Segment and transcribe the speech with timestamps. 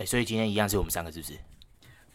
[0.00, 1.34] 哎，所以今天一样是我们三个，是不是？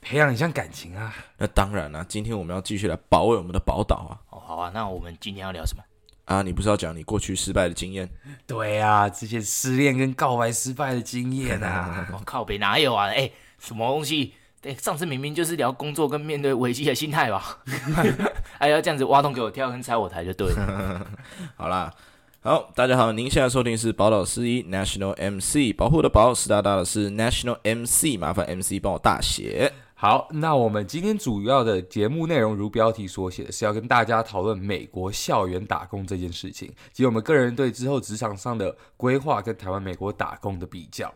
[0.01, 1.13] 培养一下感情啊？
[1.37, 4.17] 那当然了，今天我们要继续来保卫我们的宝岛啊！
[4.31, 5.83] 哦，好啊，那我们今天要聊什么？
[6.25, 8.09] 啊，你不是要讲你过去失败的经验？
[8.47, 12.07] 对啊，这些失恋跟告白失败的经验啊！
[12.11, 13.05] 我、哦、靠北哪有啊？
[13.09, 13.29] 哎，
[13.59, 14.33] 什么东西？
[14.63, 17.59] 哎，上次明明就是聊工作跟面对危机的心态吧？
[18.57, 21.05] 哎要这样子挖洞给我跳，跟拆我台就对了。
[21.55, 21.93] 好啦。
[22.47, 29.73] 好，大家好，您现在收听是宝岛司仪 National MC，保护的保，湿哒哒的是 National MC，麻烦 MC 帮我大写。
[29.95, 41.11] 好，那我们今天主要的节目内容，如标题所写，是要跟大家讨论美国校园打工这件事情，及我们个人对之后职场上的规划跟台湾、美国打工的比较。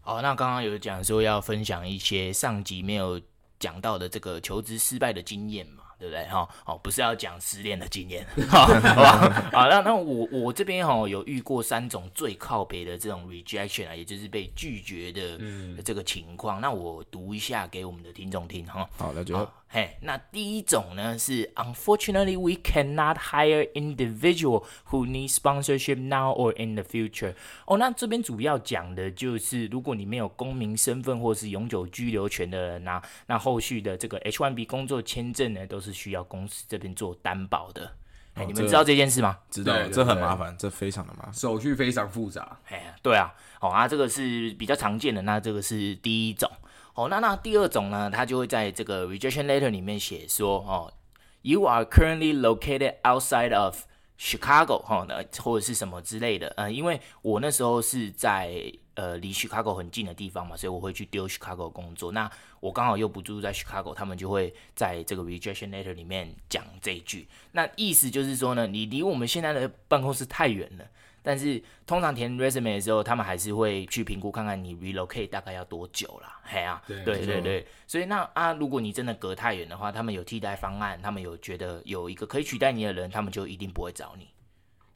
[0.00, 3.20] 好，那刚刚有讲说要分享一些上集没有
[3.58, 5.81] 讲到的这个求职失败的经验嘛。
[6.02, 6.26] 对不对？
[6.26, 9.50] 哈，哦，不是要讲失恋的经验， 好吧？
[9.52, 15.38] 好，那那我我这边哈有遇过三种最靠北的这种 rejection 啊，也就是被拒绝的
[15.84, 16.58] 这个情况。
[16.58, 18.88] 嗯、那我读一下给我们的听众听哈。
[18.98, 19.48] 好，那就。
[19.74, 27.32] 嘿，那第一种呢是，Unfortunately, we cannot hire individual who need sponsorship now or in the future。
[27.64, 37.92] 哦，那这边主要讲的就是，如果你没有公民身份或是永久居留权的人啊，那后续的这个 H-1B 工作签证呢，都是需要公司这边做担保的。
[38.34, 39.38] 哎、哦，你们知道这件事吗？
[39.48, 42.58] 知道，这很麻烦，这非常的麻烦，手续非常复杂。
[42.68, 46.50] 哎，对啊，好、哦、啊，这个是比较常见的，那这个是第一种。
[46.94, 50.92] 哦，那那第二种呢，他就会在这个 rejection letter 里面写说，哦
[51.40, 53.84] ，you are currently located outside of
[54.18, 62.12] Chicago，哈，那或者是什么之类的，呃，因为我那时候是在呃离 Chicago 很近的地方嘛，所以我会去丢 Chicago 工作。
[62.12, 67.26] 那我刚好又不住在 Chicago，他们就会在这个 rejection letter 里面讲这一句。
[67.52, 70.84] 那意思就是说呢，你离我们现在的办公室太远了。
[71.22, 76.40] 但是通常填 resume 的时候，他们还是会去评估看看你 relocate 大概要多久啦。
[76.42, 84.28] 嘿啊，对对对对，所以那啊，如果你真的隔太远的话，他们有替代方案，他们有觉得有一个可以取代你的人，他们就一定不会找你。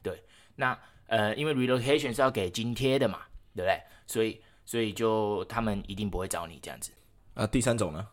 [0.03, 0.21] 对，
[0.55, 3.21] 那呃，因为 relocation 是要给津贴的嘛，
[3.55, 3.81] 对不对？
[4.05, 6.91] 所以所以就他们一定不会找你这样子。
[7.35, 8.07] 啊，第三种呢？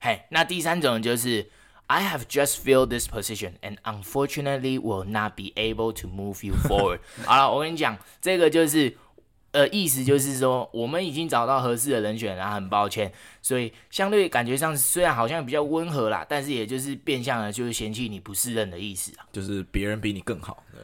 [0.00, 1.50] 嘿，那第三种就是。
[1.91, 6.99] I have just filled this position and unfortunately will not be able to move you forward。
[7.25, 8.97] 好了，我跟你讲，这个就是，
[9.52, 20.62] 呃，意思就是说，我们已经找到合适的人选了，然后很抱歉，所以相对感觉上虽然好像比较温和啦，但是也就是变相的，就是嫌弃你不适任的意思啊，就是别人比你更好。
[20.72, 20.80] 对。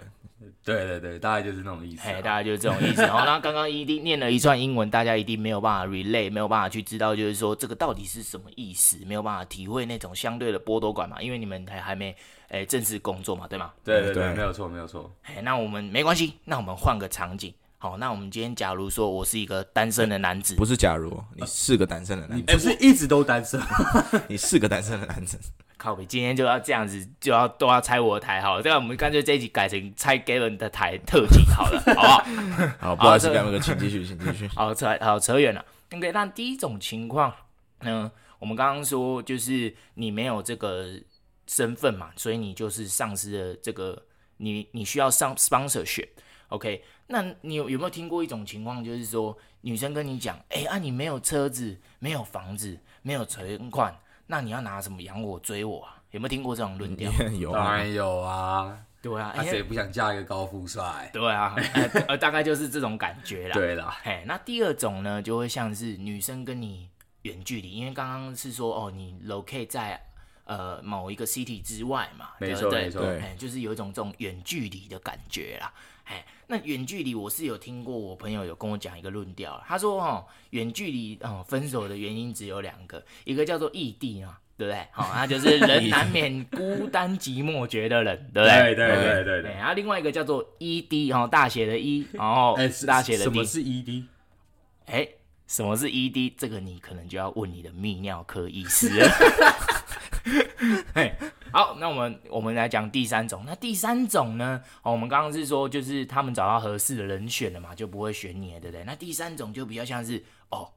[0.65, 2.03] 对对对，大概就是那种意思。
[2.07, 3.07] 哎，大概就是这种意思。
[3.07, 12.15] 好，那刚刚一定念了一串英文，大家一定没有办法 relay，没有办法去知道，就是说这个到底是什么意思，没有办法体会那种相对的剥夺感嘛，因为你们还还没
[12.49, 13.73] 哎正式工作嘛，对吗？
[13.83, 15.11] 对对对，没有错没有错。
[15.23, 17.55] 哎，那我们没关系，那我们换个场景。
[17.81, 23.61] 好，那我们今天假如说我是一个单身的男子，不是假如，你是个单身的男子，你不是一直都单身，
[24.29, 25.39] 你是个单身的男子。
[25.79, 28.63] 靠北，今天就要这样子，就要都要拆我的台好了。
[28.65, 32.25] 这样我们干脆这一集改成拆 Gavin 的台特辑好了，好不好？
[32.91, 34.49] 好，不好意思，Gavin 哥，请继续，请继续。
[34.49, 35.65] 好扯，好扯远了。
[35.93, 37.33] OK，那第一种情况，
[37.83, 38.11] 嗯，
[38.41, 40.85] 我们刚刚说就是你没有这个
[41.47, 44.03] 身份嘛，所以你就是丧失了这个，
[44.39, 46.09] 你你需要上 sponsorship。
[46.49, 53.97] OK，那你有有没有听过一种情况，就是说女生跟你讲，哎啊，你没有车子，没有房子，没有存款。
[54.27, 56.03] 那你要拿什么养我追我啊？
[56.11, 57.11] 有没有听过这种论调？
[57.39, 58.79] 有，当然有啊。
[59.01, 61.09] 对啊，谁不想嫁一个高富帅？
[61.13, 61.55] 对啊，
[62.09, 63.55] 呃，大概就是这种感觉啦。
[63.55, 66.91] 对啦，嘿，那第二种呢，就会像是女生跟你
[67.23, 70.03] 远距离，因为刚刚是说哦，你 locate 在
[70.45, 75.73] 呃某一个 city 之外嘛，没错没错，哎，就是有一种这种远距离的感觉啦。
[76.09, 84.87] 哎，那远距离我是有听过，我朋友有跟我讲一个论调，他说哦，远距离哦分手的原因只有两个，一个叫做异地啊，对不对？
[84.91, 88.75] 好、哦，那就是人难免孤单寂寞觉得冷，对不对？
[88.75, 89.53] 对对对对对。
[89.53, 93.31] 然后另外一个叫做 ED 哦，大写的 E，然后大写的 D。
[93.31, 94.05] 什么是 ED？
[94.87, 95.09] 哎，
[95.47, 96.33] 什么是 ED？
[96.39, 98.89] 这个你可能就要问你的泌尿科医师。
[100.95, 101.15] 嘿。
[101.51, 103.43] 好，那我们我们来讲第三种。
[103.47, 104.63] 那第三种呢？
[104.83, 108.85] 哦，我们刚刚是说，就是他们找到合适的人选了嘛，就不会选你了，对不对？
[108.85, 110.71] 那第三种就比较像是，哦，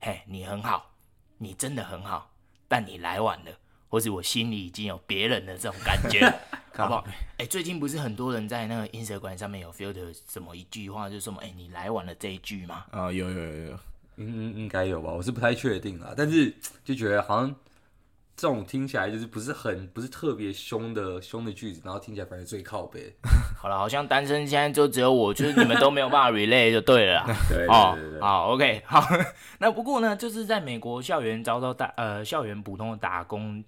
[0.00, 0.92] 嘿，你很好，
[1.36, 2.32] 你真的很好，
[2.66, 3.50] 但你来晚了，
[3.90, 6.26] 或是我心里已经有别人的这种感觉，
[6.74, 7.04] 好不好？
[7.36, 12.86] 哎，最近不是很多人在那个 Instagram 上面有 filter 什么一句话，就是说，哎，你来晚了这一句吗？
[12.90, 13.78] 啊，有有有有，
[14.16, 15.12] 应应该有吧？
[15.12, 17.54] 我是不太确定啦，但是就觉得好像。
[18.36, 23.14] 这种听起来就是不是很不是特别凶的凶的句子，然后听起来反而最靠北。
[23.56, 27.24] 好了，好像单身现在就只有我，就是你们都没有办法 relay 就对了
[27.70, 29.00] 哦，好，OK，好。
[29.60, 33.62] 那不过呢，就是在美国校园遭到打呃校园普通的打工，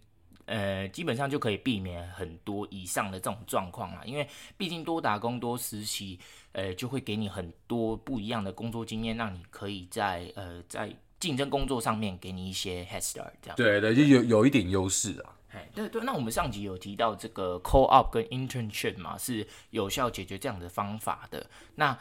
[0.47, 4.03] 呃，基本上就可以避免很多以上的这种状况啦。
[4.05, 6.19] 因为毕竟多打工多实习，
[6.53, 10.91] 呃，就会给你很多不一样的工作经验，让你可以在呃在。
[11.19, 15.33] 竞争工作上面给你一些 head start，这样对对，就有有一点优势啊。
[15.53, 21.47] 哎，对对，那我们上集有提到这个 call up 跟 internship 嘛，是有效解决这样的方法的。
[21.77, 21.97] 那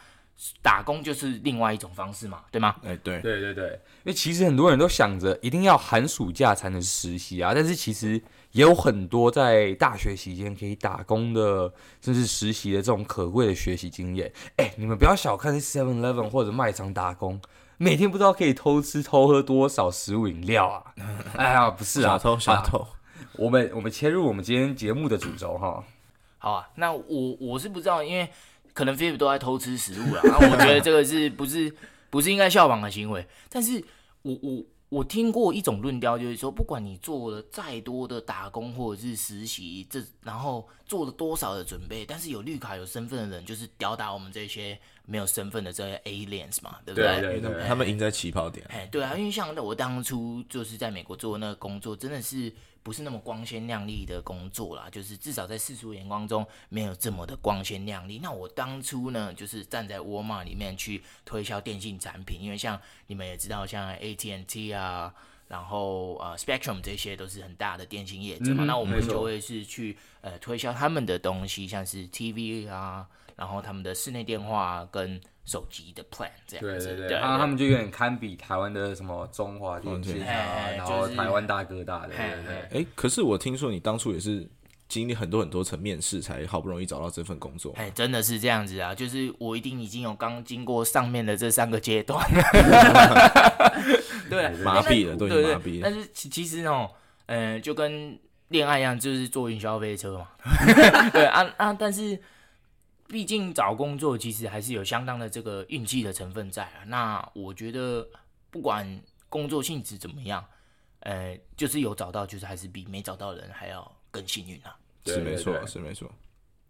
[0.60, 2.76] 打工就是另外一种方式嘛，对吗？
[2.84, 8.22] 哎，对对对对，因为其实很多人都想着一定要寒暑假才能实习啊，但是其实
[8.52, 11.72] 也有很多在大学期间可以打工的，
[12.02, 14.30] 甚至实习的这种可贵的学习经验。
[14.56, 17.40] 哎，你们不要小看 Seven Eleven 或者卖场打工。
[17.78, 20.94] 每天不知道可以偷吃偷喝多少食物饮料啊！
[21.36, 22.86] 哎呀，不是啊，小偷小偷。
[23.34, 25.84] 我们我们切入我们今天节目的主轴哈。
[26.38, 28.28] 好啊，那我我是不知道，因为
[28.72, 30.20] 可能 f i p 都在偷吃食物啊。
[30.24, 31.74] 那我觉得这个是不是
[32.08, 33.26] 不是应该效仿的行为？
[33.50, 33.84] 但是
[34.22, 44.78] 我我我听过一种论调，就是说，不管你做了再多的打工或者是实习，这然后做了多少的准备，但是有绿卡有身份的人，就是吊打我们这些。
[45.08, 47.20] 没有身份的这些 aliens 嘛，对不对？
[47.20, 48.66] 对对对，他们赢在起跑点。
[48.68, 52.52] 哎，对啊，因为像我当初就是在美国做那个工作，真的是
[52.86, 58.20] 不是那么光鲜亮丽的工作啦，就是至少在世俗眼光中没有这么的光鲜亮丽。
[58.22, 65.12] 那我当初呢，就是站在沃尔玛里面去推销电信产品，因为像你们也知道，像 AT&T 啊，
[65.48, 73.06] 然后呃 Spectrum 这些都是很大的电信业者嘛，嗯、那我们就会是去呃推销他们的东西，像是 TV 啊。
[73.36, 82.80] 然后他们的室内电话跟手机的 plan 这样子，对对对，然后他们就有点堪比台湾的什么中华电信啊，然后台湾大哥大的，对对对。
[82.80, 84.48] 哎，可是我听说你当初也是
[84.88, 87.72] 经历很多很多层面试，才好不容易找到这份工作。
[87.76, 92.24] 哎，真的是这样子啊，就是我一定已经有刚经过上面的这三个阶段，
[94.30, 95.82] 对，麻痹了，都已经麻痹了。
[95.82, 96.90] 但是其其实哦，
[97.26, 98.18] 呃，就跟
[98.48, 100.28] 恋爱一样，就是坐云霄飞车嘛，
[101.12, 102.20] 对啊啊，但是。
[103.08, 106.82] 毕竟找工作其实还是有相当的这个运气的成分在啊。
[106.86, 108.04] 那我觉得
[108.50, 110.44] 不管工作性质怎么样，
[110.98, 114.76] 呃，就是有找到，就是还是比没找到人还要更幸运啊。
[115.04, 116.10] 是没错，是没错。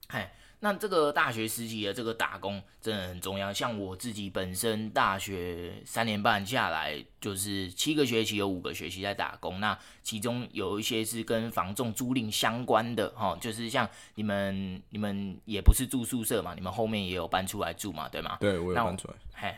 [0.08, 0.32] 嗨。
[0.58, 3.52] 那这个大学时期的这个打工真的很重要。
[3.52, 9.60] 像我自己本身大学三年半下来，就是七个学期有五个学期在打工。
[9.60, 18.38] 那其中有一些是跟房仲租赁相关的，哈，就是像你们你们也不是住宿舍嘛，你们后面也有搬出来住嘛，对吗？
[18.40, 19.14] 对，我有搬出来。
[19.34, 19.54] 嘿。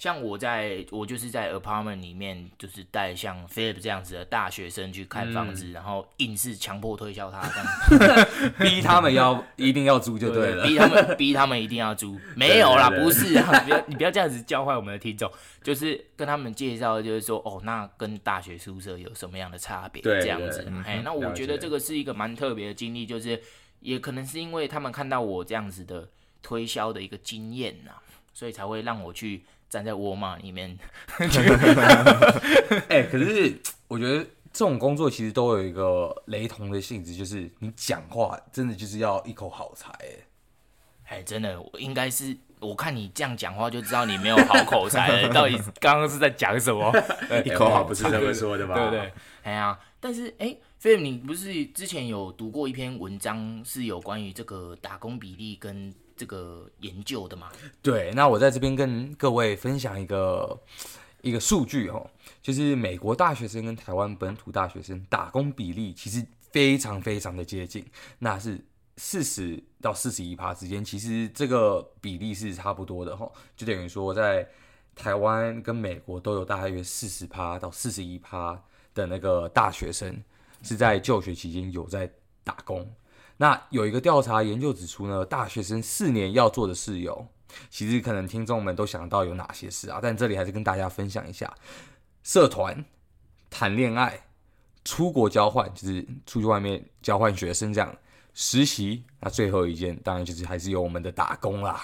[0.00, 7.46] 像我在，我就是在 apartment 里面，就是带像 Philip 这样子的大学生去看房子，嗯、然后硬是强迫推销他，
[7.90, 8.26] 这样
[8.58, 15.30] 逼他们要一定要租就对了，逼他们逼他们一定要租，没有啦，对对对不是啊，你不要你不要这样子教坏我们的听众，
[15.62, 20.00] 就是跟他们介绍，就是说哦，那跟大学宿舍有什么样的差别？
[20.00, 23.38] 这样子，哎，那我觉得这个是一个蛮特别的经历，就是
[23.80, 26.08] 也可能是因为他们看到我这样子的
[26.42, 27.92] 推销的一个经验呐，
[28.32, 29.44] 所以才会让我去。
[29.70, 30.76] 站在沃尔玛里面，
[32.88, 33.56] 哎，可是
[33.86, 34.18] 我觉得
[34.52, 39.88] 这种工作其实都有一个雷同的性质，就是你讲话真的就是要一口好才，
[41.04, 46.92] 哎，哎，真的，应该是我看你这样讲话就知道你没有好口才，到底刚刚是在讲什么？
[47.44, 48.74] 一口好不是这么说的吧？
[48.76, 49.12] 对不对？
[49.44, 55.94] 哎呀，但是哎，菲尔，你不是之前有读过一篇文章，是有关于这个打工比例跟。
[56.20, 57.50] 这个研究的嘛，
[57.80, 60.60] 对，那我在这边跟各位分享一个
[61.22, 62.10] 一个数据哦，
[62.42, 67.82] 就是美国大学生跟台湾本土大学生打工比例其实非常非常的接近，
[68.18, 68.62] 那是
[68.98, 74.46] 四十到四十一趴之间，其实这个比例是差不多的哈，就等于说在
[74.94, 78.62] 台湾跟美国都有大约四十趴到四十一趴
[78.92, 80.22] 的那个大学生
[80.62, 82.12] 是在就学期间有在
[82.44, 82.86] 打工。
[83.40, 87.26] 那有一个调查研究指出呢，大学生四年要做的事有，
[87.70, 91.50] 其实可能听众们都想到有哪些事啊，但这里还是跟大家分享一下：
[92.22, 92.84] 社团、
[93.48, 94.26] 谈恋爱、
[94.84, 97.90] 出国交换，就是出去外面交换学生这样；
[98.34, 101.82] 实习，那最后一件当然就是还是有我们的打工啦。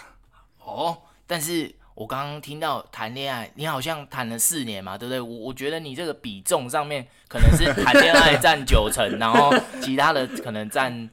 [0.62, 5.18] 哦，但是我刚刚听到谈恋爱，你好像谈了四年嘛，对不对？
[5.22, 11.08] 我我觉得你这个比重上面可能是谈恋爱占九成，然后其他的可能占。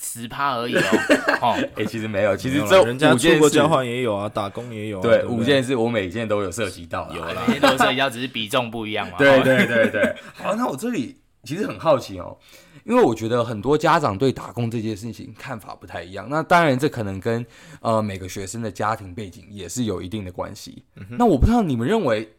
[0.00, 0.80] 十趴而已哦，
[1.42, 9.18] 哦，哎、欸，其实没有，其实这人家出国交换也有啊，打工也有啊，对，五件事我每一件都有涉及到，有啦，每件都有涉及到，只是比重不一样嘛。
[9.18, 12.36] 对对对对，好， 那我这里其实很好奇哦，
[12.84, 16.26] 因为我觉得很多家长对打工这件事情看法不太一样。
[16.30, 17.44] 那当然，这可能跟
[17.80, 20.84] 呃每个学生的家庭背景也是有一定的关系。
[20.96, 22.34] 嗯、那我不知道你们认为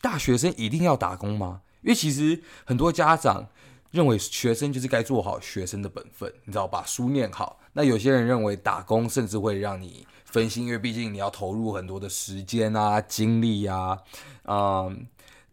[0.00, 1.60] 大学生一定要打工吗？
[1.82, 3.48] 因为其实很多家长
[3.90, 7.58] 认为学生就是该做好学生的本分，你知道，把书念好。
[7.72, 13.98] 那有些人认为打工甚至会让你分心，因为毕竟你要投入很多的时间啊、精力啊，
[14.44, 15.06] 嗯。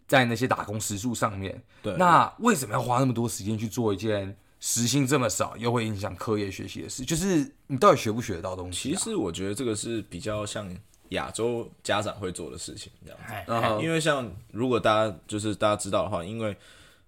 [0.08, 7.04] 在那些打工时数上面，对，那为什么要花那么多时间去做一件时薪这么少又会影响课业学习的事？
[7.04, 8.96] 就是你到底学不学得到东西啊？
[8.98, 10.74] 其实我觉得这个是比较像
[11.10, 13.52] 亚洲家长会做的事情，这样子。
[13.52, 13.82] Uh.
[13.82, 16.56] 因为像如果大家就是大家知道的话，因为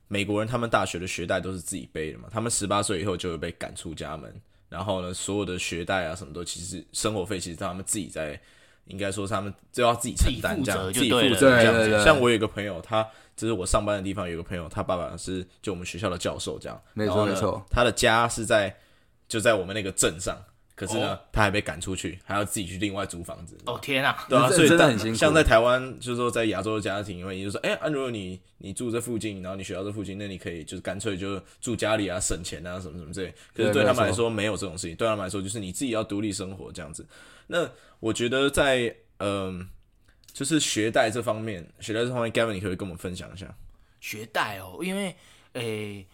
[0.10, 4.30] 美国人他们大学的学贷都是自己背的嘛，他们十八岁以后就会被赶出家门，
[4.68, 8.38] 然后呢，所有的学贷啊什么都其实生活费其实他们自己在。
[8.86, 16.82] 应该说，他们就要自己承担这样，自己负责这样像我有一个朋友，他就是我上班的地方有一个朋友，他爸爸是就我们学校的教授这样。
[16.96, 18.76] 没错没错，他的家是在
[19.28, 20.36] 就在我们那个镇上，
[20.80, 23.58] 可是呢，哦、他还被赶出去，还要自己去另外租房子。
[23.66, 24.26] 哦天啊！
[24.30, 25.18] 对啊，所以真的很辛苦。
[25.18, 33.34] 像在台湾，就是说在亚洲的家庭，因为也就是说，哎、欸，如果你你住这附近，然后你学校这附近，那你可以就是干脆就住家里啊，省钱啊，什么什么之类。
[33.54, 34.96] 可是对他们来说，没有这种事情。
[34.96, 37.06] 对他们来说，就是你自己要独立生活这样子。
[37.48, 37.70] 那
[38.00, 38.96] 我觉得在。
[39.22, 39.68] 嗯，
[40.32, 43.54] 就是学贷这方面，学贷这方面，Gavin，你可以跟我们分享一下。
[44.00, 45.14] 学贷哦，因为
[45.52, 46.08] 诶、欸，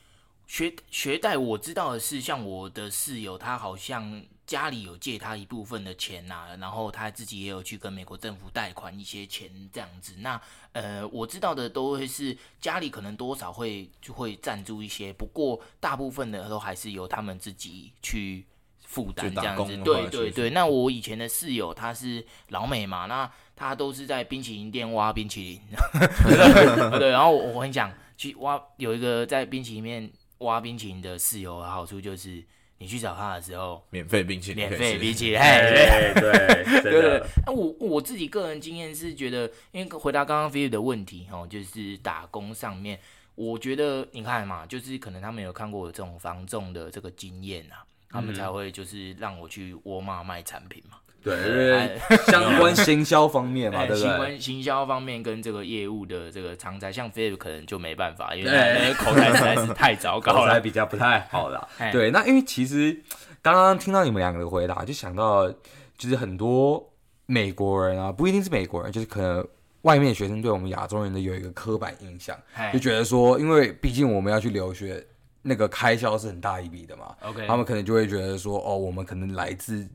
[0.47, 10.15] 学学贷我知道的是，像我的室友，他好像家里有借他一部分的钱呐、啊，然后他自己也有去跟美国政府贷款一些钱这样子。
[10.19, 10.39] 那
[10.73, 18.45] 呃，我知道的都会是家里可能多少会就会赞助一些，不过大部分的都还是由他们自己去。
[18.87, 20.49] 负担这样子，对对对。
[20.51, 25.61] 那我以前的室友他是老美嘛，那他都是在冰淇淋店挖冰淇淋，
[26.97, 27.09] 对。
[27.09, 32.41] 然后我我很想去挖，有一个在冰淇淋面挖冰淇淋的室友的好处就是，
[32.77, 36.21] 你去找他的时候，免费冰淇淋，免费冰淇淋，对对
[36.81, 37.23] 对对对。
[37.45, 42.99] 那我我自己个人经验是觉得，因为回答刚刚 Philip 的问题哦，就是打工上面，
[43.35, 47.85] 我觉得你看嘛，就是可能他们有看过我这种防重的这个经验啊。
[48.07, 51.99] 他们才会就是让我去沃尔玛卖产品嘛，对，
[52.31, 54.03] 相关行销方面嘛，对不对？
[54.03, 61.67] 相关行销方面跟这个业务的这个常才，像 Philip 可能就没办法，因为口才实在是太糟糕了， 口才比较不太好了。
[61.91, 62.95] 对，那因为其实
[63.41, 65.51] 刚刚听到你们两个的回答，就想到
[65.97, 66.93] 就是很多
[67.25, 69.45] 美国人啊，不一定是美国人，就是可能
[69.81, 72.37] 外面学生对我们亚洲人的有一个刻板印象，
[72.71, 75.03] 就觉得说，因为毕竟我们要去留学。
[75.47, 79.87] 那个开销是很大一笔的嘛，OK，他们可能就会觉得说，哦，我们可能来自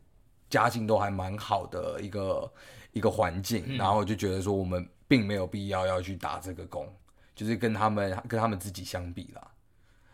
[0.51, 2.53] 家境都还蛮好的一个
[2.93, 6.93] 一个环境，嗯，然后就觉得说我们并没有必要要去打这个工，
[7.35, 9.51] 就是跟他们跟他们自己相比啦，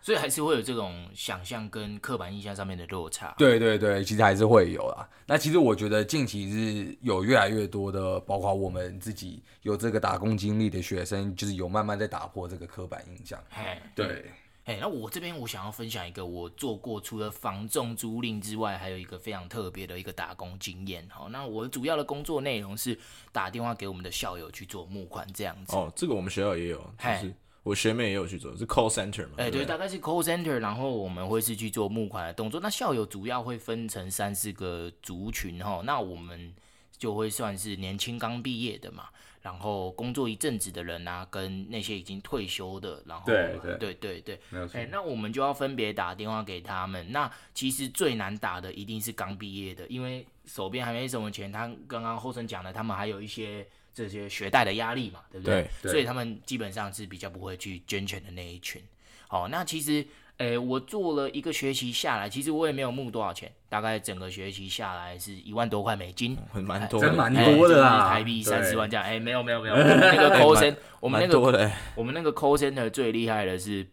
[0.03, 3.35] 所以还是会有这种想象跟刻板印象上面的落差。
[3.39, 5.09] 对对对，其实还是会有啦。
[5.27, 13.43] 那其实我觉得近期是有越来越多的，包括我们自己有这个打工经历的学生，就是有慢慢在打破这个刻板印象。
[13.51, 14.07] 嘿，对。
[14.07, 14.33] 对
[14.67, 21.09] 哎、欸，那我这边我想要分享一个我做过除了房仲租赁之外，还有一个非常特别的一个打工经验。
[21.09, 22.99] 好，那我主要的工作内容是
[23.31, 25.77] 打电话给我们的校友去做募款这样子。
[25.77, 27.33] 哦，这个我们学校也有，就是
[27.63, 29.35] 我学妹也有去做，是 call center 嘛？
[29.37, 32.59] 哎、欸，对，大概是 call center，然后我们会是去做募款的动作。
[32.61, 36.53] 那校友主要会分成三四个族群哈，那我们
[36.99, 39.09] 就会算是年轻刚毕业的嘛。
[39.43, 43.57] 然后工作一阵子的人啊，跟那些已经退休的，然后对
[43.95, 44.77] 对对没有错。
[44.77, 47.13] 欸，那我们就要分别打电话给他们。
[47.13, 51.53] 那其实最难打的一定是刚毕业的，因为手边还没什么钱。
[51.53, 55.71] 他刚刚后生讲了，他们还有一些这些学贷的压力嘛，对不对？
[55.81, 55.93] 对。
[55.93, 58.83] 所以他们基本上是比较不会去捐钱的那一群。
[59.29, 60.05] 好，那其实。
[60.39, 69.03] 诶、欸，我做了一个学期下来，其实我也没有募多少钱，大概整个学期下来是一万多块美金，很蛮多，真蛮多的啦，台币三十万这样。
[69.07, 73.87] 诶、欸，没有没有没 有，那个 call center，我们那个我们那个 call center 最厉害的是，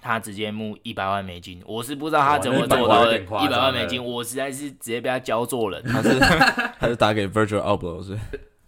[0.00, 5.82] 他直接募一百万美金，我是不知道他怎么做到的，一百万美金，我实在是直接被他教做人。
[5.90, 6.20] 他是
[6.78, 8.14] 他是打给 Virtual Abloh 是？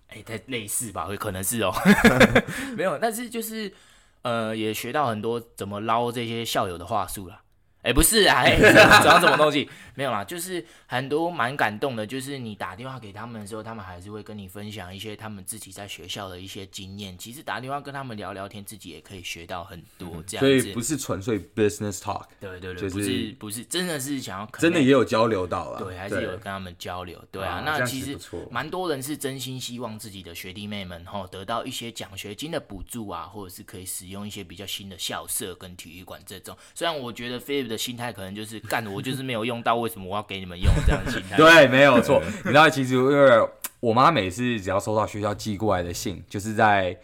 [0.09, 1.05] 哎、欸，太类似吧？
[1.05, 1.73] 会可能是哦，
[2.77, 3.73] 没有，但是就是。
[4.27, 7.43] 呃，也学到很多怎么捞这些校友的话术了。
[7.87, 9.71] 哎、欸，不是啊，哎、欸， 讲什么东西？
[9.95, 17.17] 没有啦，就是很多蛮感动的，就是你打电话给他们的时候，他们还是会跟你分享一些他们自己在学校的一些经验。
[17.17, 20.61] 其实打电话跟他们聊聊天，自己也可以学到很多这样子。
[20.61, 27.59] 所以不是纯粹 business talk，对对对，就是、不是不是，真的是想要真的也有交流到了，对，还是有跟他们交流，对啊。
[27.59, 28.19] 啊那其实
[28.51, 36.57] 蛮多人是真心希望自己的学弟妹们哈得到一些奖学金的补助啊，或者是可以使用一些比较新的校舍跟体育馆这种。
[36.75, 41.37] 虽然我觉得 Philip 的心态可能就是干，我就是没有用到，为什么我要给你们用这样的心态？
[41.39, 42.23] 对，没有错。
[42.45, 43.49] 你知道，其实因为
[43.81, 46.97] 我妈每次只要收到学校寄过来的信，就是在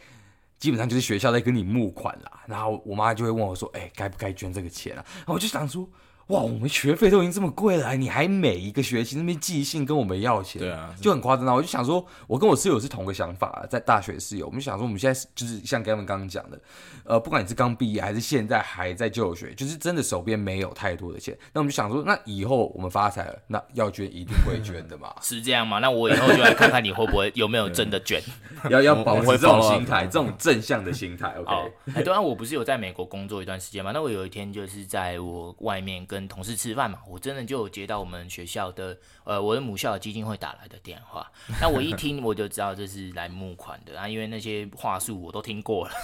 [0.59, 5.88] 基本上就是学校在跟你募款啦，然后我妈就会问我说：“哎、该不该捐这个钱啊？”我就想说。
[6.29, 11.55] 哇，我们学费都已经这么贵了，你还每一个学期那边寄信跟我们要钱，对啊，就很夸张啊。
[11.55, 16.61] 我就想说，我跟我室友是同个想法，在大学室友，我们想说，我们现在就是像他们刚刚讲的，
[17.05, 25.81] 呃，不管你是刚毕业还是现在还在就学，就是真的手边没有太多的钱，那我们就想说，那以后我们发财了，那要捐一定会捐的嘛， 是这样吗？
[25.81, 28.23] 那我以后就来看看你会不会有没有真的捐，
[28.71, 31.35] 要要保持这种心态，这种正向的心态。
[31.38, 31.52] OK，
[31.88, 36.99] 哎、欸，对啊，我不是有在美国工作一段时间嘛，那我有一天就是在我外面跟同事吃饭嘛。
[37.09, 45.95] 我真的就有接到我们学校的，呃，我的母校的基金会打来的电话，那我一听我就知道这是来募款的啊，因为那些话术我都听过了，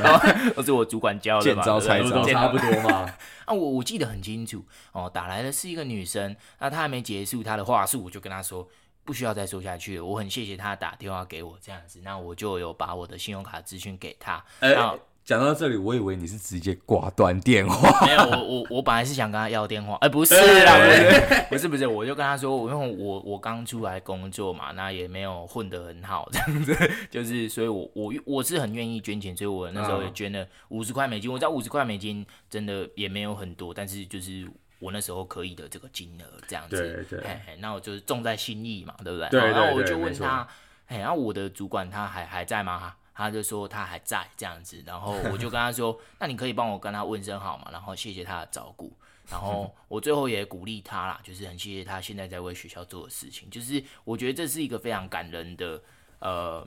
[0.56, 3.12] 都是我主管教的嘛，见招拆招，差不多嘛。
[3.44, 8.66] 啊，我我记得很清楚哦，打来的是一个女生，那她还没结束她的话术，我就跟她说
[9.04, 14.42] 不需要再说下去了，我很谢谢她打电话给我这样子，那我就有把我的信用卡资讯给她。
[14.60, 14.98] 欸
[15.30, 17.88] 讲到这里，我以为你是直接挂断电话。
[18.04, 20.34] 没有，我我我本来是想跟他要电话，哎、欸，不是
[20.64, 26.76] 啦，不是， 不是，不是，我就跟他说，因为我我刚出来工作嘛，那也没有混得很好，这样子，
[27.08, 31.30] 就是，所以我我我是很愿意捐钱，所以我那时候也捐了五十块美金。
[31.32, 34.44] 我知道五十块美金真的也没有很多，但是就是
[34.80, 39.28] 我那时候可以的这个金额，这样子，对对，嘿嘿，那我就是重在心意嘛，对不对？
[39.28, 40.44] 对，对，对，然后我就问他，
[40.86, 42.94] 哎，然后我的主管他还还在吗？
[43.20, 48.92] 他就说他还在这样子，然后我就跟他说， 那你可以帮我跟他问声好嘛，然后谢谢他的照顾，
[49.30, 55.80] 然后我最后也鼓励他啦，就是很谢谢他现在在为学校做的事情，就是我觉得这是一个非常感人的
[56.20, 56.66] 呃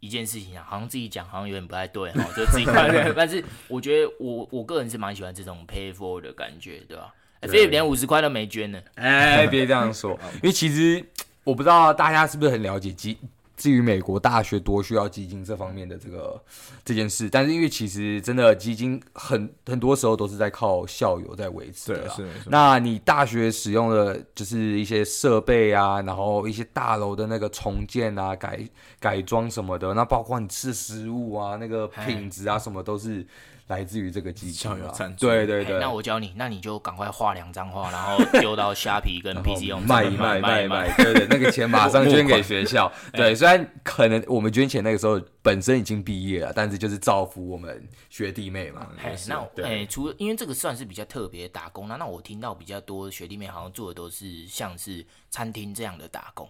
[0.00, 7.14] 一件事情啊，好像自己讲好像有点不太对哈，就自己快乐， 但是我觉得我我个人是蛮喜欢这种 pay forward 的感觉，对吧？
[7.40, 11.04] 哎，菲连五十块都没捐呢，哎，别这样说， 因为其实
[11.44, 13.18] 我不知道大家是不是很了解基。
[13.56, 16.40] 至于美国大学多需要基金这方面的这个
[16.84, 22.08] 这件事，但是因为其实真的基金很很多时候都是在靠校友在维持的。
[22.16, 22.30] 对，是。
[22.46, 28.60] 那你大学使用的就是一些设备啊，然后一些大楼的那个重建啊、改
[29.00, 33.26] 改装什么的，那包括你吃食物啊，那个品质啊什么都是。
[33.68, 35.78] 来自于这个机构有赞助，对对对。
[35.80, 42.90] 那我教你，那你就赶快画两张画，然后丢到虾皮跟 PC 用卖一卖卖一卖，对对，那个钱马上捐给 学校。
[43.12, 48.86] 对，虽然可能我们捐钱那个时候本身已经毕业了，但是就是造福我们学弟妹嘛。
[49.02, 56.48] 哎，那哎，除了因为这个算是比较特别打工，那那我听到比较多学弟妹好像做的都是像是餐厅这样的打工。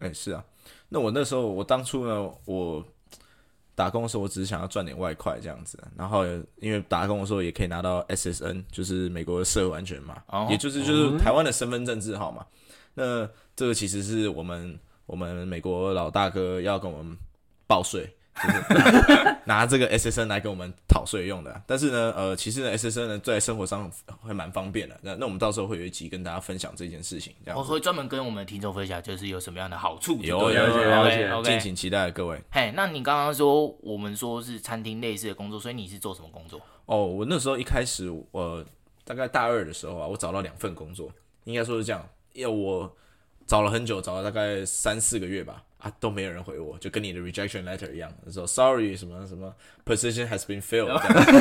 [0.00, 0.44] 哎，是啊，
[0.88, 2.84] 那我那时候我当初呢，我。
[3.76, 6.24] 打工的时候，我只是想要赚点外快这样子，然后
[6.56, 12.38] 因为打工的时候也可以拿到 SSN，就是美国的社会安全码，oh, 也就是就是台湾的身份证字号嘛。
[12.38, 12.46] Oh.
[12.94, 17.16] 那这个其实是我们我们美国老大哥要跟我们
[17.66, 18.15] 报税。
[18.42, 24.98] 就是 拿这个 SSN 来给我们讨税用的，但是呢，呃，其实呢，SSN 呢在生活上会蛮方便的。
[25.02, 30.18] 那那我们到时候会有一集跟大家分享这件事情，这样我会专门跟我们的听众分享，就是有什么样的好处。
[30.22, 32.40] 有有有有，敬请期待各位。
[32.50, 36.60] 嘿，那你刚刚说我们说是餐厅类似的工作，所以你是做什么工作？
[36.86, 38.64] 哦，我那时候一开始，我
[39.04, 41.10] 大概大二的时候啊，我找到两份工作，
[41.44, 42.94] 应该说是这样，因为我
[43.46, 45.62] 找了很久，找了大概三四个月吧。
[45.78, 49.54] 啊，都没有人回我，就跟你的 rejection letter 一样，说 sorry 什么什么
[49.84, 50.88] position has been filled，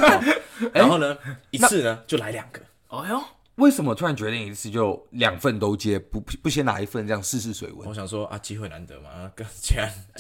[0.74, 2.62] 然后呢，欸、一次呢就来两个。
[2.90, 3.24] 哦哟。
[3.56, 7.88] 为什么突然决定一次就两份都接，不不先拿一份这样试试水温？
[7.88, 9.76] 我想说啊，机会难得嘛，跟既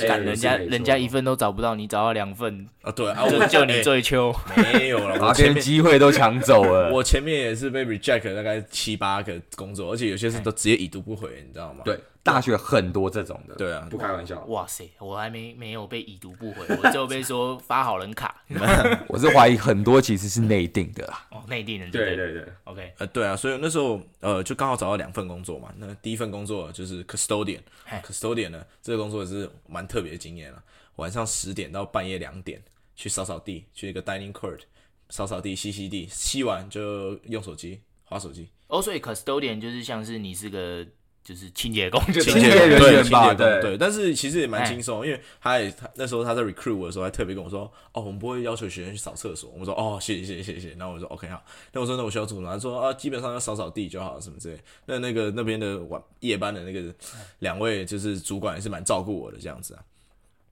[0.05, 2.91] 然人家人家一份都找不到，你找到两份啊？
[2.91, 6.91] 对啊，我就你最秋没有了， 我前面机会都抢走了。
[6.95, 11.81] 我前面也是被 reject 大概七八个工作，而且有些是都直接已读不回，你知道吗？
[11.83, 13.53] 对，大学很多这种的。
[13.53, 14.43] 对啊，不开玩笑。
[14.45, 18.43] 哇塞，我还没没有被已读不回，我就被说发好人卡。
[19.07, 21.91] 我是怀疑很多其实是内定的啦哦，内定人。
[21.91, 24.01] 对对对，OK，呃，对啊，所以那时候。
[24.21, 25.71] 呃，就刚好找到两份工作嘛。
[25.77, 30.63] 那第一份工作就是 custodian，custodian 呢，这个工作也是蛮特别的经验了。
[30.95, 32.59] 晚上十点到半夜两点
[32.95, 34.61] 去扫扫地，去一个 dining court
[35.09, 38.49] 扫扫地、吸吸地，吸完就用手机划手机。
[38.65, 40.83] 哦，所以 custodian 就是像是你是个。
[41.25, 43.75] 就是清洁工，清洁人员吧，对对。
[43.75, 47.61] 但是其实也蛮轻松，因为他也他那时候他在 recruit 我的时候，还特别跟我说，
[47.93, 49.49] 哦，我们不会要求学生去扫厕所。
[49.49, 50.75] 我们说，哦，谢谢谢谢谢谢。
[50.77, 51.43] 然后我说，OK 好。
[51.71, 52.53] 那我说，那我需要做什么？
[52.53, 54.59] 他说，啊，基本上要扫扫地就好，什么之类。
[54.85, 56.93] 那那个那边的晚夜班的那个
[57.39, 59.81] 两位就是主管也是蛮照顾我的这样子啊。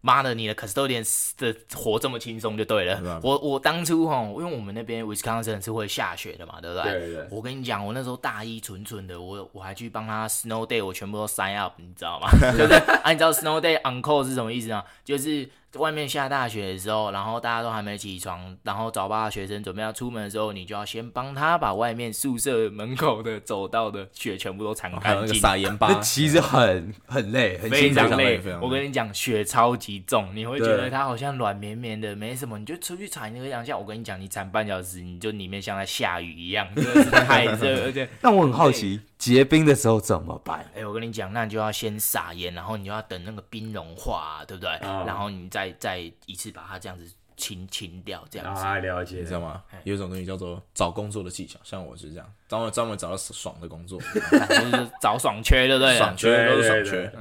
[0.05, 1.01] 妈的，你的 custodian
[1.37, 2.99] 的活这么轻松就对了。
[2.99, 6.91] 对我我当初哈，因为我们那边 Wisconsin 是会下雪的嘛，对不对？
[6.91, 7.27] 对，对。
[7.31, 12.27] 我跟你讲，我那时候大一蠢蠢的，我我还去帮他 snow day，我全部都 sign up，你知道吗？
[12.55, 12.77] 对不对？
[12.77, 14.83] 啊，你知道 snow day on call 是什么意思吗？
[15.05, 15.49] 就是。
[15.75, 25.09] 外面下大雪的时候，然后大家都还没起床，然后早八的学生准备要出门的时候，你就要先帮他把外面宿舍门口的走道的雪全部都铲干净。
[25.09, 28.41] 还有那个撒盐巴，那其实很很累，很非常累。
[28.61, 33.77] 我跟你讲，雪超级重，你会觉得它好像软绵绵的，没什么，你就出去铲那个两下。
[33.77, 37.85] 我跟你讲，你铲半小时，你就里面像在下雨一样，真的是太热。
[37.85, 39.01] 而且，那我很好奇。
[39.23, 40.59] 结冰的时候怎么办？
[40.73, 44.69] 哎、欸，我跟你讲，那你就要先撒盐，然后你就要等那个冰融化，啊，对不对？
[44.81, 48.61] 哦、然后你再再一次把它这样子清清掉，这样子。
[48.61, 49.63] 啊，了解，你知道吗？
[49.85, 53.97] 有一种东西叫做找工作的技巧，像我是这样，专门专门找到爽的工作，
[54.49, 55.97] 就是找爽缺，对不对？
[55.97, 57.13] 爽缺都是爽缺。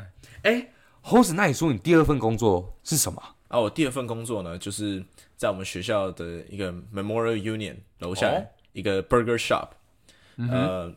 [0.43, 0.69] 哎
[1.05, 3.23] ，Host，那你说你第二份工作是什么？
[3.47, 5.05] 啊，我第二份工作呢，就是
[5.37, 9.69] 在我们学校的一个 Memorial Union 楼下，哦、一个 Burger Shop，
[10.37, 10.93] 嗯、呃，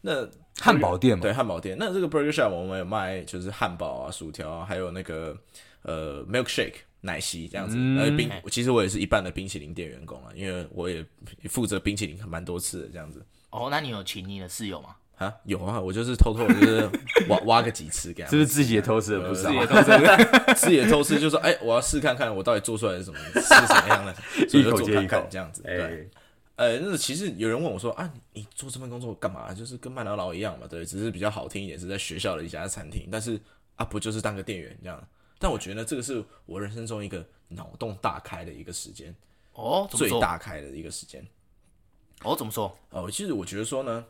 [0.00, 0.26] 那。
[0.60, 1.76] 汉堡店嘛，对，汉堡店。
[1.78, 5.36] 那这个 burger shop 我们有卖，就是汉堡啊、薯条啊，还有那个
[5.82, 7.76] 呃 milkshake 奶昔这样子。
[7.78, 11.04] 嗯、而冰，其实我也是一半的冰淇淋店员工啊，因为我也
[11.44, 13.24] 负责冰淇淋蛮多次的这样子。
[13.50, 14.96] 哦，那你有请你的室友吗？
[15.16, 16.90] 啊，有啊，我就是偷偷就是
[17.28, 18.28] 挖挖个几次给他。
[18.28, 19.48] 是不是自己也偷吃了不少？
[20.54, 24.14] 自己也偷吃，就说哎、欸，我要试看看我到底做出来是什么，是什么样的，
[24.48, 25.62] 所以就做看看 这样子。
[25.62, 26.08] 对。
[26.56, 29.52] 欸呃，那其实有人问我说啊，你做这份工作干嘛？
[29.52, 33.08] 就是跟麦当劳一样嘛，对，只是比较好听一点，是在学校的一家餐厅。
[33.12, 33.38] 但是
[33.74, 35.08] 啊，不就是当个店员这样？
[35.38, 39.14] 但我觉得这个是我人生中一个脑洞大开的一个时间
[39.52, 41.22] 哦，最大开的一个时间。
[42.22, 42.74] 哦，怎么说？
[42.88, 44.02] 哦，其实我觉得说呢，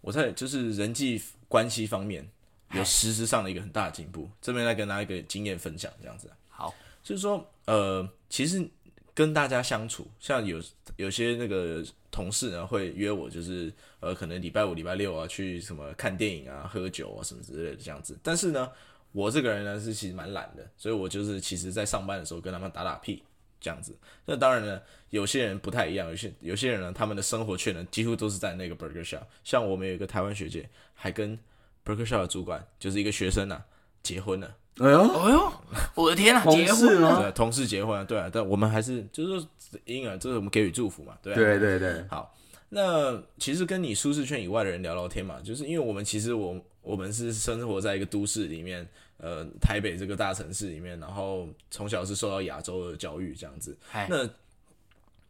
[0.00, 2.28] 我在就是人际关系方面
[2.72, 4.28] 有实质上的一个很大的进步。
[4.40, 6.28] 这边来跟大家一个经验分享，这样子。
[6.48, 8.68] 好，就是说，呃，其实。
[9.14, 10.60] 跟大家相处，像有
[10.96, 18.18] 有些那个同事呢，会约我，就是呃，可能礼拜五、礼拜六啊，去什么看电影啊、喝酒啊什么之类的这样子。
[18.22, 18.70] 但是呢，
[19.12, 23.22] 我这个人呢是其实蛮懒的，所以我就是其实在上班的时候跟他们打打屁
[23.60, 23.94] 这样子。
[24.24, 29.22] 那当然呢，有些人不太一样，有些有些人呢，他们的生活圈呢几乎都是在那个 Burger Shop。
[29.44, 31.38] 像我们有一个台湾学姐，还跟
[31.84, 33.64] Burger Shop 的主管就是一个学生啊
[34.02, 34.56] 结婚了。
[34.78, 35.52] 哎呦，哎呦，
[35.94, 36.42] 我的天啊！
[36.42, 37.20] 同事吗？
[37.20, 39.48] 对，同事结婚啊，对啊，但我们还是就是说，
[39.84, 42.02] 婴儿，这是我们给予祝福嘛，对啊，对对对。
[42.08, 42.34] 好，
[42.70, 53.76] 那其实跟你舒适圈以外的人聊聊天嘛，就是因为我们其实我我们是生活在一个都市里面，呃，台北这个大城市里面，然后从小是受到亚洲的教育这样子。
[53.86, 54.26] 嗨那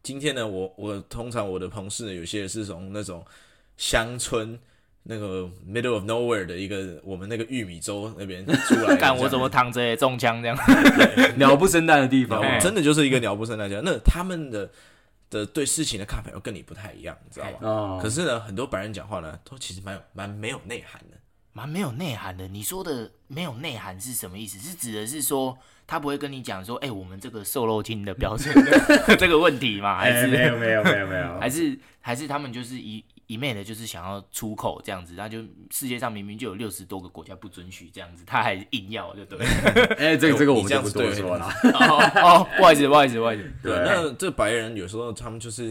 [0.01, 3.23] 今天呢，我我通常我的同事呢，有些是从那种
[3.75, 4.57] 乡村。
[5.05, 10.57] 那个 middle of nowhere 的一个我们那个玉米州那边 出来，看我怎么躺着中枪这样，
[11.35, 13.83] 鸟不生蛋的地方，真的就是一个鸟不生蛋的地方。
[13.93, 14.69] 那他们的
[15.29, 17.57] 的对事情的看法又跟你不太一样，你知道吗？
[17.61, 17.99] 哦。
[18.01, 21.17] 可是呢，很多白人讲话呢，都其实蛮有蛮没有内涵的，
[21.51, 22.47] 蛮没有内涵的。
[22.47, 24.57] 你说的没有内涵是什么意思？
[24.57, 28.55] 是指的是说他不会跟你讲说，哎，我们这个瘦肉精的标准
[29.19, 29.97] 这个问题吗？
[29.97, 31.39] 还是没有没有没有没有？
[31.41, 33.03] 还是还是他们就是一。
[33.27, 39.39] 一昧的就是想要出口这样子，那就世界上明明就有六十多个国家不准许这样子，他还硬要就对。
[39.97, 41.47] 哎、欸，这个这个我们就不多说了。
[41.73, 43.51] 哦，不好意思，不好意思，不好意思。
[43.63, 45.67] 对，那这白人有时候他们就是，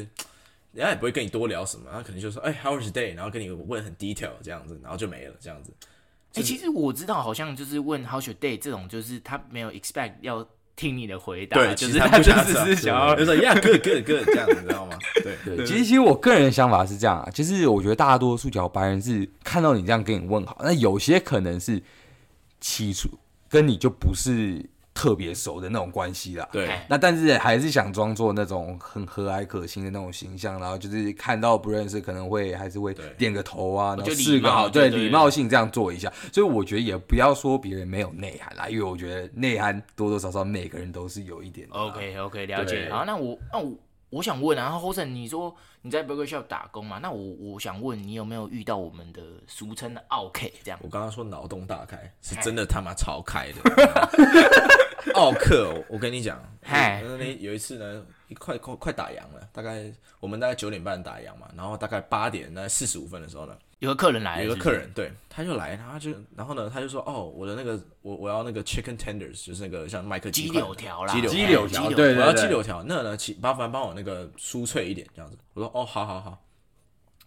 [0.72, 3.14] 人家也不会跟你多聊什么，他可能就说，哎、欸、，How was your day？
[3.14, 5.72] 然后跟你问很 detail 这样子，然后就没了这样子。
[5.80, 10.48] 哎、就是欸，其实我知道，好像就是问 How's your day 这种，就是他没有 expect 要。
[10.76, 14.98] 听你的回答，对，就是他就是是想要就说 Yeah, good, good, good 这样，你知道吗？
[15.22, 21.82] 对 对，其实其实我个人的想法是这样啊，就是我觉得大多数小白人是看到你这样跟你问好，那有些可能是
[22.60, 23.08] 起初
[23.48, 24.64] 跟你就不是。
[24.94, 36.12] 特别熟的那种关系啦，对，那但是还是想装作那种很和蔼可亲的那种形象，然后就是看到不认识可能会还是会点个头啊，然后四个好，对，礼貌性这样做一下。
[36.32, 41.74] 所以我觉得也不要说别人没有内涵啦，因为我觉得内涵多多少少每个人都是有一点的。
[41.74, 42.88] OK OK，了解。
[42.90, 43.72] 好，那我那我。
[44.12, 46.98] 我想问啊，然后 Hosen，你说你在 Burger Shop 打工嘛？
[47.00, 50.78] 那我我想问你有没有遇到我们的俗称的奥 K 这样？
[50.82, 53.62] 我刚刚说脑洞大开，是真的他妈超开的。
[55.14, 58.06] 奥克，我跟你讲，嗨那有一次呢，
[58.38, 75.36] 快快快打烊了，大概我们大概九点半打烊嘛，然后大概八点那四十五分的时候呢，有个客人来了有个客人，对，他就来，他就然后呢，他就说，哦，我的那个我我要那个 chicken tenders，就是那个像麦克鸡鸡柳条啦，鸡柳鸡柳条对我要鸡柳条，那呢，请麻烦帮我那个酥脆一点这样子。
[75.54, 76.38] 我说，哦，好好好。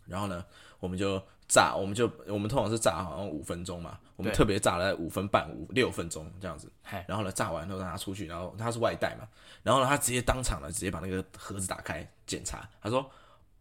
[0.05, 0.45] 然后呢，
[0.79, 6.71] 我们就炸，我们就我们通常是炸好像五分钟嘛，我们特别炸了五分半五六分钟这样子。
[7.07, 9.27] 然后呢，炸完之后让他出去，然后他是外带嘛，
[9.63, 13.09] 然后呢，他直接当场呢直接把那个盒子打开检查，他说，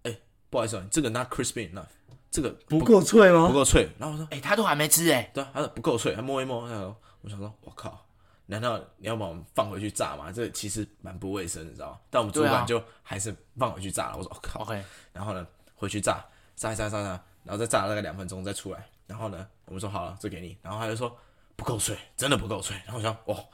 [0.03, 0.17] 哎，
[0.51, 1.87] 不好意思，啊这个 not crispy enough。
[2.31, 3.47] 这个不够脆吗？
[3.47, 3.89] 不够脆。
[3.97, 5.31] 然后我说，哎、欸，他都还没吃哎、欸。
[5.33, 6.69] 对，他说不够脆，他摸一摸。
[6.69, 8.05] 然后我想说，我靠，
[8.47, 10.33] 难道你要把我们放回去炸吗？
[10.33, 11.99] 这其实蛮不卫生，你知道吗？
[12.11, 14.17] 但我们主管就还是放回去炸了。
[14.17, 14.63] 我说，我靠。
[14.63, 14.83] OK。
[15.13, 16.25] 然后呢，回去炸，
[16.57, 18.85] 炸一炸炸炸，然后再炸大概两分钟再出来。
[19.07, 20.57] 然后呢，我们说好了，这给你。
[20.63, 21.17] 然后他就说
[21.55, 22.77] 不够脆，真的不够脆。
[22.85, 23.45] 然后我想，哦，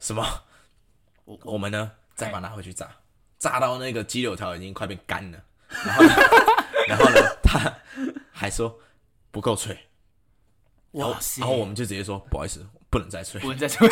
[0.00, 0.26] 什么？
[1.24, 2.90] 我我们呢，再把它拿回去炸，
[3.38, 5.38] 炸到那个鸡柳条已经快变干了。
[5.68, 6.10] 然后呢，
[6.88, 7.72] 然后呢，他。
[8.30, 8.78] 还说
[9.32, 9.76] 不够脆，
[10.92, 11.40] 哇塞！
[11.40, 13.88] 然后我们就直接说不好意思，不能再脆， 不能再脆，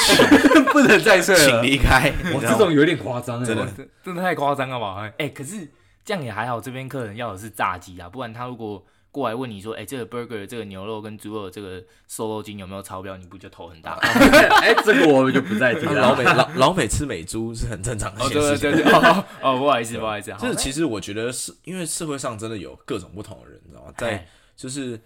[0.72, 2.12] 不能再脆，请离开。
[2.32, 3.66] 我这种有点夸张，真的
[4.04, 5.12] 真的太夸张了吧？
[5.18, 5.68] 哎，可是
[6.04, 13.94] 这样也还好，这边客人要的是炸鸡啊，不然他如果过来问你说，哎，这个 burger 这个牛肉跟猪肉这个瘦肉精有没有超标，你不就头很大？
[13.94, 15.94] 哎，这个我们就不再提了。
[15.94, 18.92] 老美老老美吃美猪是很正常的，对对对。
[19.40, 20.30] 哦，不好意思，不好意思。
[20.38, 23.94] 就是其实我觉得是因为社会上真的有各种不同的人，你知道吗？
[23.96, 25.00] 在就是，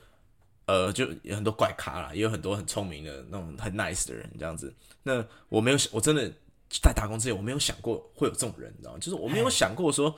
[0.66, 4.74] 呃，就有很多怪咖啦，也有很多很聪明的那种很 nice 的人，这样子。
[5.04, 6.28] 那我没有想，我真的
[6.82, 8.98] 在打工之前，我没有想过会有这种人，你知道吗？
[8.98, 10.12] 就是我没有想过说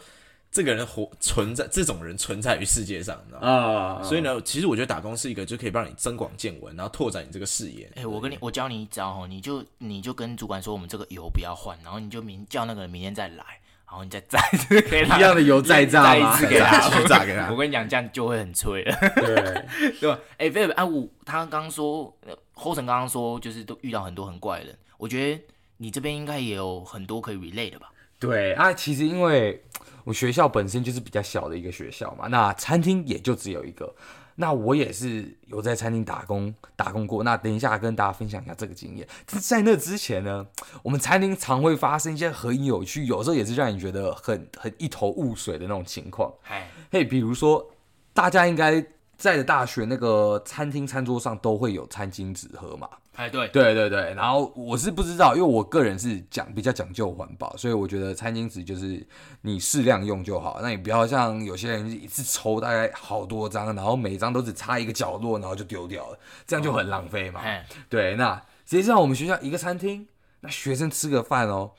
[0.52, 3.48] 这个人活存在，这种人存在于世界上，你知道吗？
[3.48, 4.02] 啊。
[4.02, 7.90] 所以呢，其实我觉得打工是一个就可以帮你增广见闻，然后拓展你这个视野。
[7.96, 13.44] 哎，我跟你，我教你一招哦，你就你就跟主管说，我们这个油不要换，然后你就明叫那个人明天再来。
[13.84, 17.50] 然后你再 再一次给他，一样的油再炸一次给他，再炸给他。
[17.50, 18.96] 我跟你讲，这样就会很脆了。
[19.16, 20.18] 对， 对吧？
[20.38, 22.10] 哎，菲尔，哎，我他刚刚说
[22.54, 24.78] ，Hosen 刚刚说，就是都遇到很多很怪的人。
[24.96, 25.42] 我觉得
[25.76, 27.92] 你这边应该也有很多可以 relate 的吧？
[28.18, 29.62] 对啊，其实因为
[30.04, 33.94] 我学校本身就是比较小的一个学校嘛，那餐厅也就只有一个。
[34.36, 39.06] 那我也是有在餐厅打工打工过，那等一下跟大家分享一下这个经验。
[39.26, 40.46] 在那之前呢，
[40.82, 46.32] 我们餐厅常会发生一些很有趣，有时候也是让你觉得很很一头雾水的那种情况。
[46.42, 47.70] 嘿，嘿，比如说
[48.14, 48.82] 大家应该
[49.18, 52.88] 在的大学那个餐厅餐桌上都会有餐巾纸盒嘛。
[53.14, 59.06] 哎，对对对对，然后我是不知道，因为我个人是讲比较讲究环保，所以我觉得餐巾纸就是
[59.42, 67.40] 你适量用就好，那你不要像有些人一次抽大概好多张，然后每张都只插一个角落，然后就丢掉了，这样就很浪费嘛。
[67.44, 70.08] 哦、对，那实际上我们学校一个餐厅，
[70.40, 71.72] 那学生吃个饭哦，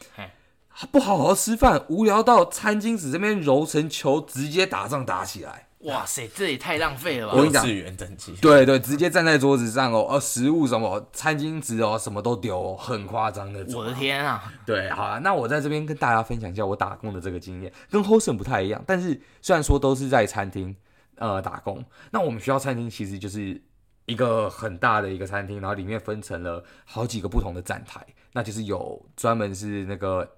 [0.92, 5.68] 不好好吃饭，无聊到餐巾纸这边揉成球，直接打仗打起来。
[5.84, 7.34] 哇塞，这也太浪费了吧！
[7.34, 13.66] 我跟你讲，资源等级，对对，直接站在桌子上哦，呃，食物什么餐巾纸哦，什么都丢哦，很夸张的。
[13.76, 14.54] 我的天啊！
[14.66, 20.74] 对，好啊，那我在这边跟大家分享一下我打工的这个经验，跟 Hosen 不太一样，但是虽然说都是在餐厅
[21.16, 23.62] 呃打工，那我们学校餐厅其实就是
[24.06, 30.30] 一个很大的一个餐厅，然后里面分成了好几个不同的站台，那就是有专门是那个。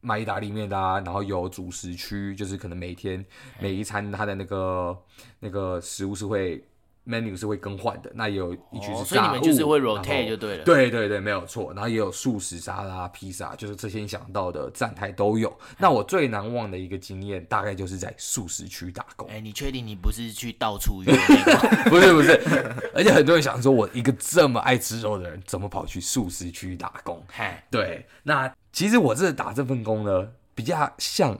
[0.00, 3.24] 卖意大利面的啊，然后有主食区，就是可能每天
[3.58, 4.98] 每一餐它的那个
[5.38, 6.64] 那个食物是会
[7.06, 10.64] menu 是会更换的，那也有一区是炸物，所以你们就是会 rotate 就对了。
[10.64, 11.72] 对对对，没有错。
[11.74, 15.52] 然后也有素食沙拉、披萨，就是这些你想到的站台都有。
[15.78, 19.28] 那我最难忘的一个经验，大概就是在素食区打工。
[19.28, 21.90] 哎，你确定你不是去到处约 那个？
[21.90, 22.40] 不是不是，
[22.94, 27.22] 而且很多人想说，我一个这么爱吃肉的人，怎么跑去素食区打工？
[27.70, 28.50] 对，那。
[28.72, 31.38] 其实我这打这份工呢，比较像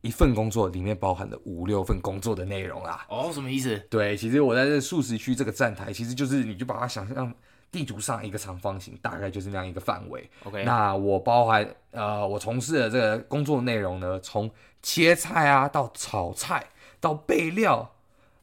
[0.00, 3.06] 一份工作里面包含了五六份工作的内容啊。
[3.08, 3.76] 哦，什么意思？
[3.90, 7.32] 对，其实我在这素食区这个站台，其实就是你就把它想象
[7.70, 10.28] 地图上一个长方形，大概就是那样一个范围。
[10.44, 14.50] OK，那我包含呃，我从事的这个工作内容呢，从
[14.82, 16.66] 切菜啊，到炒菜，
[16.98, 17.92] 到备料，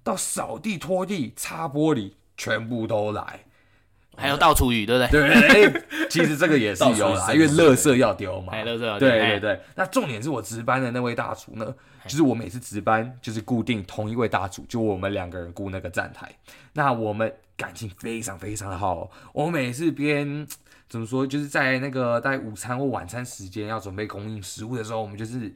[0.04, 3.46] 到扫地、拖地、擦玻璃，全部都来。
[4.18, 5.70] 还有倒厨余，对不对？
[5.70, 8.52] 对，其实这个也是有啦，因为垃圾要丢嘛。
[8.52, 9.08] 哎，垃圾要丢。
[9.08, 11.74] 对对对，那重点是我值班的那位大厨呢，
[12.06, 16.30] 就是我每次值班就是固定同一位大厨，就我们两个人顾那个站台。
[16.74, 20.46] 那我们感情非常非常的好，我们每次边
[20.90, 25.54] 怎么说，就是在那个在午餐或晚餐时间要准备供应食物的时候，我们就是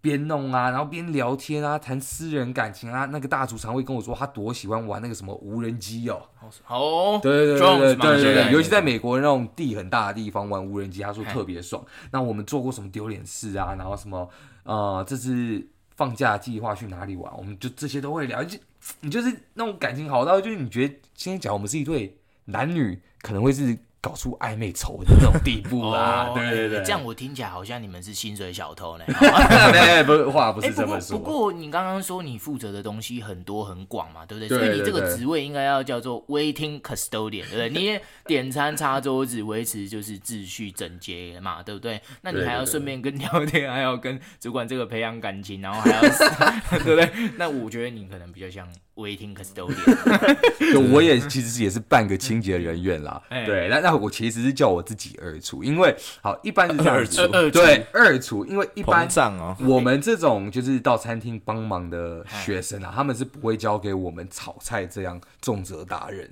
[0.00, 3.04] 边弄啊，然后边聊天啊，谈私人感情啊。
[3.06, 6.22] 那个大厨常会跟我说，他多喜欢玩那个什么无人机哦。
[6.66, 11.84] 哦，对对对对对对对，对，尤其在美国那种地很大的地方玩无人机，他说特别爽。
[12.10, 13.74] 那我们做过什么丢脸事啊？
[13.76, 14.28] 然后什么
[14.64, 17.32] 呃，这次放假计划去哪里玩？
[17.36, 18.42] 我们就这些都会聊。
[18.44, 18.58] 就
[19.00, 23.78] 你就是那种感情好到，就是你觉得今天讲我们是一对男女，可能会是。
[24.00, 26.30] 搞出暧昧仇的那种地步啊！
[26.34, 29.04] 对对对，这样我听起来好像你们是薪水小偷呢。
[30.06, 31.18] 不是 话不是这么说。
[31.18, 34.48] 不过你刚刚说你负责的东西很多很广嘛，对不对？
[34.48, 37.68] 所以你这个职位应该要叫做 waiting custodian，对不对？
[37.68, 42.00] 你也点餐、擦桌子、维持就是秩序整洁嘛，对不对？
[42.22, 47.10] 那你还要顺便跟聊天，还要跟主管这个培养感情，然后还要对不对？
[47.36, 48.66] 那我觉得你可能比较像。
[48.96, 53.22] waiting custodian，就我也其实也是半个清洁人员啦。
[53.46, 66.28] 对，那那我其实是叫我自己二厨，因为好一般是这样二厨，对二厨，因为一般哦，我们这种就是到餐厅帮忙的学生啊，他们是不会交给我们炒菜这样重责大任。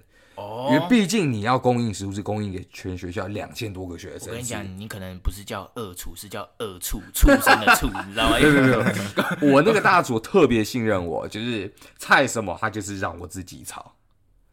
[0.71, 4.29] 因为毕竟你要供应食物，是供应给全学校两千多个学生。
[4.29, 8.37] 我跟你讲，你可能不是叫二厨，是叫二畜，畜生的畜，你知道吗？
[8.39, 8.93] 没有没有没
[9.43, 13.93] 有， 我那个大厨特别信任我，就是菜什么他就是让我自己炒。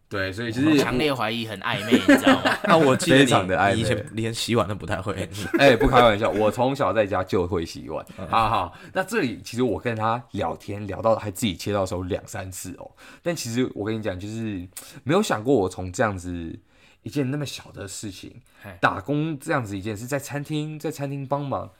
[0.07, 2.57] 对，所以就是强烈怀疑很暧昧，你知道吗？
[2.65, 5.13] 那我记得非常的暧昧，以前连洗碗都不太会。
[5.57, 8.05] 哎、欸，不开玩笑，我从小在家就会洗碗。
[8.29, 12.89] 好好，那这里其实我跟他聊天聊到还自己切到手两三次哦。
[13.23, 14.67] 但其实我跟你讲，就是
[15.03, 16.57] 没有想过我从这样子
[17.01, 18.41] 一件那么小的事情，
[18.79, 21.71] 打工这样子一件事，在餐厅在餐厅帮忙。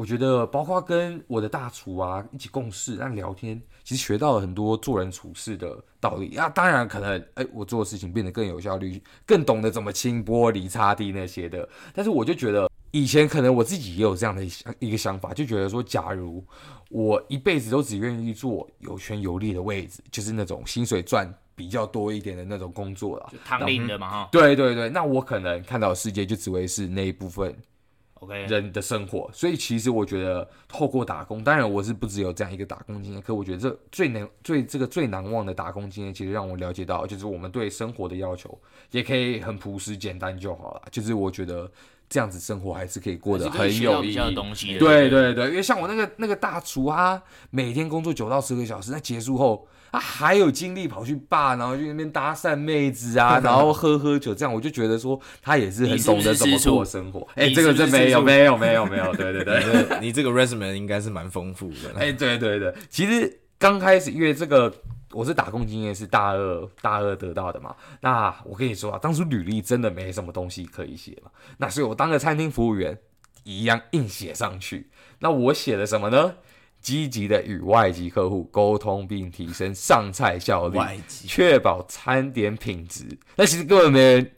[0.00, 6.48] 我觉得，包括跟我的大厨啊一起共事、那聊天，其实学到了很多做人处事的道理啊。
[6.48, 11.68] 当然，可能哎，我做的事情变得更有效率，更懂得怎么清玻璃、擦地那些的。
[11.92, 14.42] 但是，我就觉得以前可能我自己也有这样的
[14.78, 16.42] 一个想法，就觉得说，假如
[16.88, 24.28] 我一辈子都只愿意做有权有利的位置，就是那种薪水赚比较多一点的那种工作了，就躺的嘛哈。
[24.32, 27.54] 对对对，那我可能看到的世界就只会是那一部分。
[28.20, 38.58] OK，人的生活，所以其实我觉得透过打工，当然我是不只有这样一个打工经验，可我觉得这最难、最这个最难忘的打工经验，其实让我了解到，就是我们对生活的要求
[38.90, 40.82] 也可以很朴实简单就好了。
[40.90, 41.70] 就是我觉得
[42.10, 44.34] 这样子生活还是可以过得很有意义。
[44.34, 49.66] 东西对对对，因为像我那个那个大厨啊，每天工作九到十个小时，那结束后。
[49.92, 57.26] 他还有精力跑去霸，然后去那边搭讪妹子啊， 然后喝喝酒，这样我就觉得说他也是很懂得怎么过生活。
[57.34, 61.98] 哎，这个真没有没有没有没有，对对对，你这个 resume 应该是蛮丰富的。
[61.98, 64.72] 哎，对对对，其实刚开始因为这个
[65.12, 72.96] 我是打工经验是大二大二得到的嘛，那我跟你说啊，当初履历真的没什么东西可以写嘛，那所以我当个餐厅服务员
[73.42, 74.88] 一样硬写上去。
[75.18, 76.34] 那我写的什么呢？
[76.80, 83.04] 积极的与外籍客户沟通，并提升上菜效率，确保餐点品质。
[83.36, 84.30] 那其实根本没人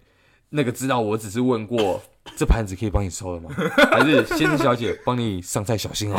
[0.51, 2.03] 那个知道，我只是问过，
[2.37, 3.51] 这盘子可以帮你收了吗？
[3.91, 6.19] 还是先生小姐帮你上菜小心哦？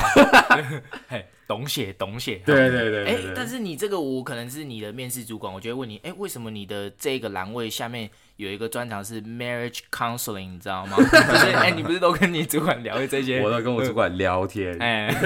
[1.08, 2.42] 嘿，懂写懂写。
[2.46, 3.06] 对对对。
[3.06, 10.98] 哎，但是你这个我可能是你的面试主管，我就会问你，哎，为什么你的这个栏位下面有一个专长是 marriage counseling，你知道吗？
[11.56, 13.42] 哎，你不是都跟你主管聊这些？
[13.42, 14.78] 我都跟我主管聊天。
[14.82, 15.14] 哎。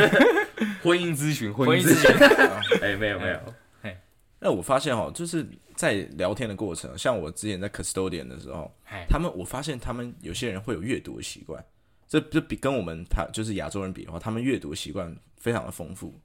[0.81, 2.09] 婚姻咨询，婚姻咨询，
[2.81, 3.39] 哎，没有没有，
[3.83, 3.95] 哎，
[4.39, 8.71] 那我发现哦，就是在聊天的过程，像我之前在 custodian 的时候，
[9.07, 11.63] 他们我发现他们有些人会有阅读的习惯，
[12.07, 16.19] 这这比跟我们他就是亚洲人比的话，他们阅读习惯非常的丰富。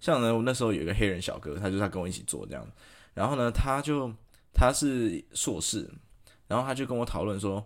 [0.00, 2.66] 像呢，我那时候有一个黑人小哥，他就是他跟我一起做这样，
[3.14, 4.12] 然后呢，他就
[4.52, 5.88] 他是硕士，
[6.48, 7.64] 然后他就跟我讨论说，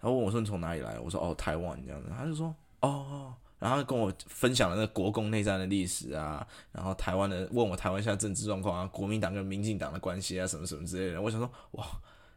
[0.00, 0.98] 他问我说你从哪里来？
[1.00, 3.34] 我说哦，台湾这样子，他就说哦。
[3.58, 11.22] 然后跟我分享了那个国共内战的历史啊，然后台湾的问我台湾现在政治状况啊，国民党跟民进党的关系啊，什么什么之类的。
[11.22, 11.86] 我想说，哇，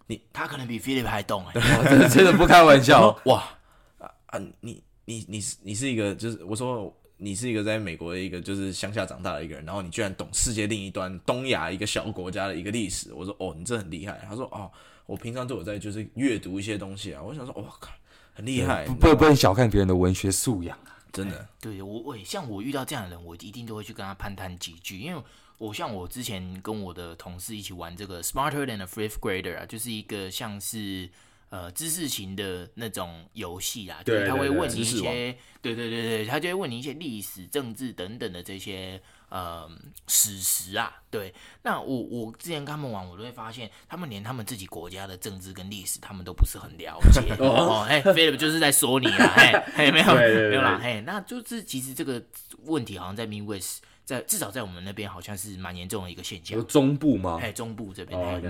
[0.05, 1.53] 你他可能比 Philip 还懂 哎，
[1.89, 3.43] 真的真的不开玩笑，哇
[3.97, 13.11] 啊啊，你你你是你是一个就是我说你是一个在美国的一个就是乡下长大的一个人，然后你居然懂世界另一端东亚一个小国家的一个历史。
[13.11, 14.23] 我说哦，你这很厉害。
[14.29, 14.71] 他说哦，
[15.05, 17.21] 我平常都有在就是阅读一些东西啊。
[17.21, 17.91] 我想说，哇靠，
[18.33, 20.97] 很厉害，不不能小看别人的文学素养啊。
[21.11, 25.23] 真的，对我我像我遇到这样的人，我一定都会去跟他攀谈几句，因为
[25.57, 31.09] 我像我之前跟我的同事一起玩这个 Smarter than a Fifth Grader 啊，就是一个像是
[31.49, 39.69] 呃知识型的那种游戏啊，对就是他会问你一些，对对对对，他就会问你一些历史、政治等等的这些呃
[40.07, 40.93] 史实啊。
[41.09, 47.33] 对，那我我之前跟他们玩，我都会发现，他们连他们自己国家的政治跟历史，他们都不是很了解。
[47.39, 52.21] 哦，哎，Philip 就是在说你啦，哎，嘿，没有没有啦，嘿，那就是其实这个
[52.65, 56.63] 问题好像在 Midwest，在至少在我们那边好像是蛮严重的一个现象有。
[56.63, 57.39] 中部吗？
[57.41, 58.41] 哎，中部这边，哦。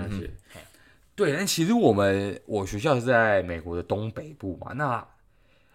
[1.14, 5.06] 对，但其实我们我学校是在美国的东北部嘛，那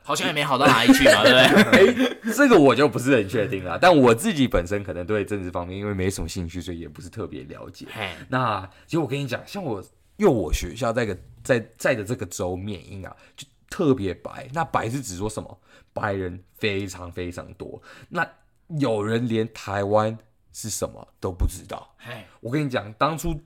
[0.04, 2.12] 好像也没好到哪里去嘛， 对不对？
[2.12, 3.78] 哎，这个我就不是很确定了。
[3.80, 7.86] 但我自己本身可能对政治方面因为没什么兴趣，所以也不是特别了解。
[8.30, 9.84] 那其实我跟你讲，像我
[10.18, 14.48] 因为我学校在个在在的这个州缅因啊，就特别白。
[14.54, 15.60] 那白是指说什么？
[15.94, 17.82] 白人非常非常多。
[18.10, 18.28] 那
[18.80, 20.18] 有人连台湾
[20.54, 21.94] 是什么都不知道。
[21.98, 23.38] 嘿，我跟你讲，当初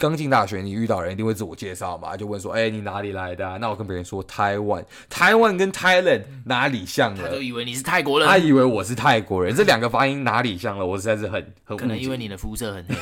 [0.00, 7.24] 刚进大学，你遇到人一定会自我介绍嘛，就问说：“哎、你哪里来的、啊？”那我跟别人说台湾，台湾跟 Thailand 哪里像了？
[7.24, 10.86] 他都以为你是泰国人，他以为我是泰国人，这两个发音哪里像了？
[10.86, 12.94] 我实在是很很可能因为你的肤色很黑。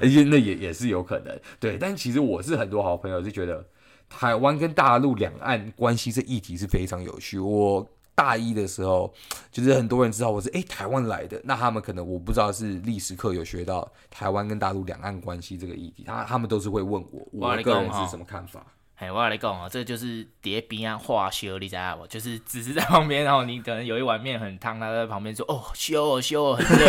[0.28, 1.78] 那也也是有可能，对。
[1.78, 3.64] 但其实我是很多好朋友是觉得
[4.10, 7.38] 台湾跟大陆两岸关系这议题是非常有趣。
[7.38, 9.12] 我大一的时候，
[9.50, 18.64] 就是很多人知道我是哎、欸、台湾来的，那他们可能我不知道是历史课有学到台湾跟大陆两岸关系这个议题，他他们都是会问我，我个人是什么看法。
[18.96, 22.06] 哎，我跟你讲哦，这就是叠冰啊化修，你知道不？
[22.06, 26.86] 就是只是在旁边，然后你可能有一碗面很烫，他在旁边说哦修哦修哦，很热，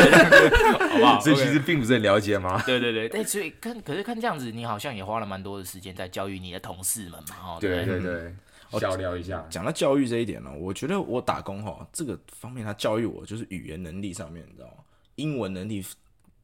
[0.87, 1.19] 好不好？
[1.25, 2.61] 所以其实并不是很了解吗？
[2.63, 8.35] 对对对，但所以看，可是看这样子，你好像也花了蛮多的时间在教育你的同事们嘛，哦，对对对对，
[8.71, 9.45] 小聊一下。
[9.49, 14.83] 讲到教育这一点呢，我觉得我打工哈，这个方面他教育我就是语言能力上面，你知道吗？
[15.15, 15.83] 英文能力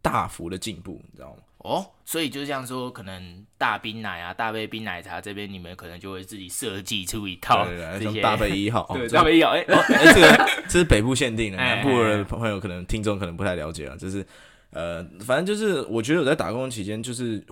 [0.01, 1.37] 大幅的进步，你知道吗？
[1.59, 14.25] 哦，所以就像说，可能大冰奶啊、大杯冰奶茶这边，你们可能就会自己设计出一套对对对，这些像大杯一号， 对，哦大杯一号，哎、这个这是北部限定的，哎南部的朋友可能听众可能不太了解啊，就是
[14.71, 17.45] 呃，反正就是我觉得我在打工期间，就是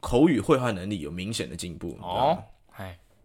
[0.00, 2.44] 口语会话能力有明显的进步哦，哎，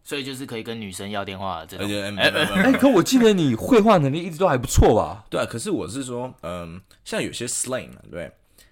[0.10, 5.24] 所以就是可以跟女生要电话这种，哎可我记得你绘画能力一直都还不错吧？
[5.30, 8.32] 对啊，可是我是说，嗯，像有些 slang 啊，对不对，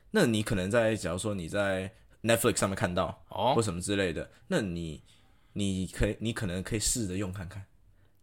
[0.09, 1.91] 那你可能在假如说你在
[2.23, 3.53] Netflix 上面看到，哦。
[3.53, 4.99] 或什么之类的，那你
[5.53, 7.63] 你可以你可能可以试着用看看，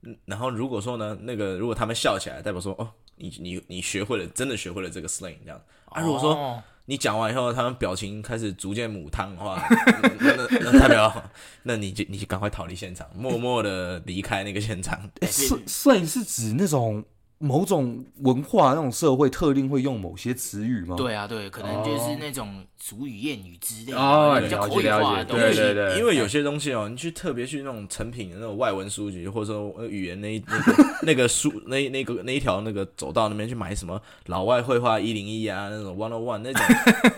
[0.03, 5.63] 嗯，然后如果说呢，那个如果他们笑起来，代表说哦，你你你学会了，真的学会了这个 slang 这样。
[5.85, 6.61] 啊，如果说。
[6.85, 9.67] 哦你讲完以后，他们表情开始逐渐母汤的话，
[10.21, 11.31] 那那那代表，
[11.63, 15.11] 那你就你就赶快逃离现场，默默的离开那个现场。
[15.23, 17.03] 摄摄影是指那种
[17.39, 20.97] 某种文化、那种社会特定会用某些词语吗？
[20.97, 25.45] 对啊，对，可能就是那种俗语、谚语之类的，哦比较口语了解化的东西。
[25.45, 36.63] 了解对对对因为有些东西哦，你去特别去那种成品的那种外文书籍，或者说语言那一那个 那个书那那个那一条那个走道那边去买什么老外绘画一零一啊，那种 one on one 那种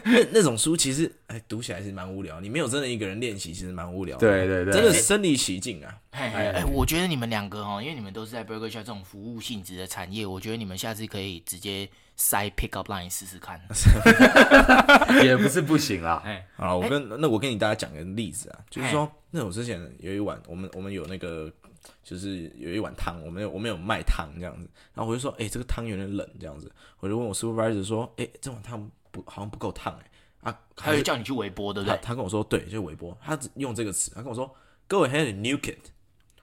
[0.05, 2.41] 那那种书，其实哎读起来是蛮无聊。
[2.41, 4.27] 你没有真的一个人练习，其实蛮无聊的。
[4.27, 5.99] 对对对真的身临其境啊。
[6.11, 13.61] 哎哎哎，我觉得你们两个哦，因为你们都是在 Burger Shop 这种服务性质的产业，我觉得你们下次可以直接塞 Pick Up Line 试试看。
[15.25, 16.23] 也不是不行啦。
[16.25, 21.53] 哎，好，我跟那我跟你大家讲个例子啊，就是说，那我之前有一碗，我们我们有那个，
[22.05, 26.71] 就是有一碗汤，我们有我们有卖汤这样子，然后我就说，哎、欸，这个汤有点冷这样子，
[27.01, 30.11] 我就问我 supervisor 说，哎、欸，这碗汤不好像不够烫哎，
[30.41, 31.97] 啊，他会叫你去微波，对不对？
[31.97, 34.47] 他他跟我说，对，就是微波，他只用这个词，他跟我说
[34.89, 35.91] ，Go ahead and nuke it，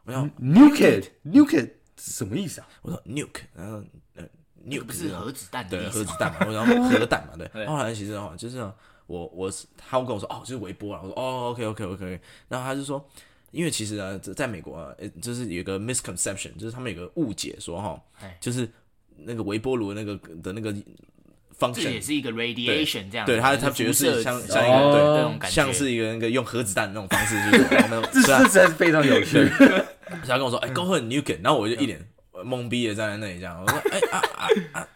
[0.03, 2.67] 我想 Nuke it，nuke it 什么意思啊？
[2.81, 3.81] 我说 nuke，然后
[4.15, 4.23] 呃
[4.67, 7.65] nuke 不是核子弹的对，意思核子弹嘛，然后 核弹嘛，对。
[7.65, 8.59] 后来其实的话，就是
[9.05, 11.01] 我我他会跟我说，哦，就是微波啊。
[11.03, 12.21] 我说，哦，OK OK OK。
[12.47, 13.05] 然后他就说，
[13.51, 18.01] 因为其实啊，在美国啊，就是有一个 misconception，就是他们有个误解说哈，
[18.39, 18.69] 就是
[19.17, 20.73] 那个微波炉那个的那个
[21.57, 29.47] 这 function 也是一个 radiation 这样，对他他觉得是像像一个对那种感觉，像是一个那个用核子弹的那种方式去做，那种这这实在是非常有趣。
[30.27, 31.99] 他跟我说，哎、欸、，Go ahead nuke it，然后我就一脸
[32.33, 34.87] 懵逼的站在那里，这样，我说，哎、欸、啊啊啊，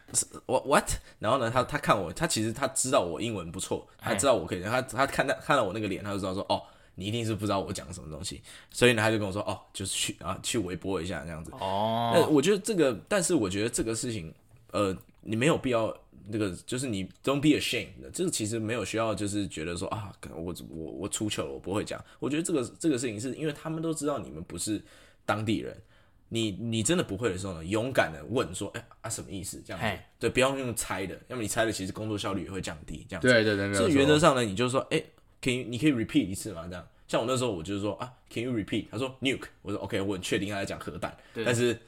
[0.46, 0.90] 我 what？
[1.20, 6.62] 然后呢，他他看我，他其实他知道我英文不错，他知道我可以，他他看到看到我那个脸，他就知道说，哦，
[6.96, 11.52] 你一定是不知道我讲什么东西，所以呢，他就跟我说，哦，就是去啊去微波一下这样子。
[11.54, 14.34] 哦，那我觉得这个，但是我觉得这个事情，
[14.72, 15.96] 呃，你没有必要。
[16.30, 22.04] 那个就是你 don't be ashamed 的，这个其实没有需要，就是觉得说啊，我我我出糗了，我不会讲。
[22.20, 24.82] 我觉得这个这个事情是因为他们都知道你们不是
[25.26, 25.76] 当地人，
[26.30, 29.62] 你你真的不会的时候呢，勇敢的问说，哎、欸、啊什么意思？
[29.66, 33.06] 这样子.对，不要用猜的，要么你猜的其实工作效率也会降低。
[33.08, 35.06] 这样子，对对对，所以原则上呢，你就说，哎、欸，
[35.42, 38.88] 可以你可以 repeat 一次嘛，这样像我那时候，我就是说啊，Can you repeat？
[38.92, 41.80] 他说 nuke，我说 OK，我很确定他在讲核弹，对但是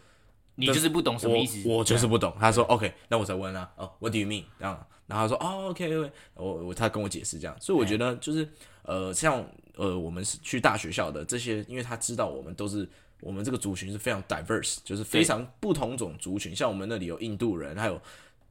[0.59, 1.67] 你就是不懂什么意思。
[1.67, 2.35] 我我就是不懂。
[2.39, 4.43] 他说 OK，那我再问啊，哦，What do you mean？
[4.59, 8.47] 这样，然后他说哦，OK，我我他跟我解释这样，所以我觉得就是
[8.83, 9.43] 呃，像
[9.75, 12.87] 呃，我们是去大学校的这些，因为他知道我们都是
[13.21, 17.99] 我们这个族群是非常 diverse，就是非常不同种族群，像我们那里有印度人，还有。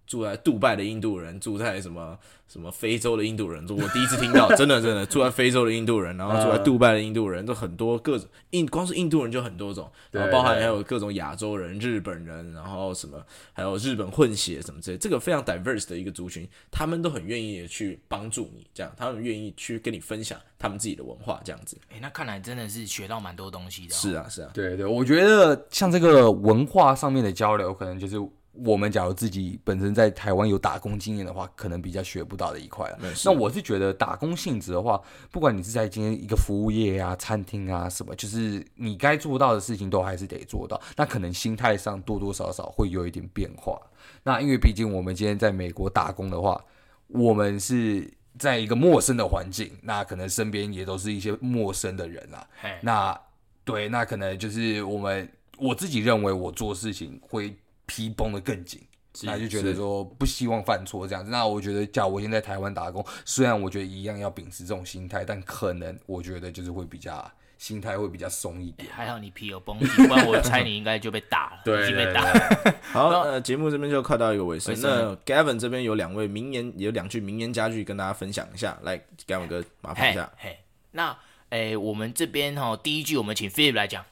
[0.09, 21.77] 住在杜拜的印度人，住在什么什么非洲的印度人，我第一次听到，真的真的住在非洲的印度人，然后住在杜拜的印度人，都很多各种印，光是印度人就很多种，然后包含还有各种亚洲人、日本人，然后什么还有日本混血什么之类，这个非常 diverse 的一个族群，他们都很愿意去帮助你，这样，他们愿意去跟你分享他们自己的文化，这样子。
[21.91, 23.99] 哎、欸，那看来真的是学到蛮多东西的、哦。
[23.99, 28.19] 是啊，是啊，对对，我觉得像这个文化上面的交流，可能就是。
[28.65, 32.99] 我们假如自己本身在台湾有打工经验的话，可能比较学不到的一块了。
[33.25, 35.01] 那我是觉得打工性质的话，
[35.31, 40.81] 不管你是在今天一个服务业啊、餐厅啊什么，就是你该做到的事情都还是得做到。
[40.97, 43.81] 那可能心态上多多少少会有一点变化。
[44.25, 46.61] 那因为毕竟我们今天在美国打工的话，
[47.07, 52.45] 我们是在一个陌生的环境，那可能身边也都是一些陌生的人啊。
[52.83, 53.21] 那
[53.65, 57.57] 对，那可能就是我们我自己认为我做事情会。
[57.89, 58.81] 皮绷得更紧，
[59.23, 61.31] 那就觉得说不希望犯错这样子。
[61.31, 68.89] 那我觉得，假如我现在在台湾打工，虽然我觉得一样要秉持这种心态，但可能我觉得就是会比较心态会比较松一点。
[68.93, 72.75] 还好你皮有绷紧，不然我猜你应该就被打了， 对，已经被打了。
[72.93, 74.79] 好，呃，节目这边就快到一个尾声。
[74.83, 78.79] 那 Gavin 这边有两位名言，有两句名言佳句跟大家分享一下。
[78.83, 80.31] 来，Gavin 哥，麻烦一下。
[80.37, 80.59] 嘿，
[80.93, 81.17] 那，
[81.49, 84.05] 哎，我们这边哈，第一句我们请 Philip 来讲。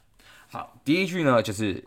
[0.48, 1.84] 好，第一句呢就是。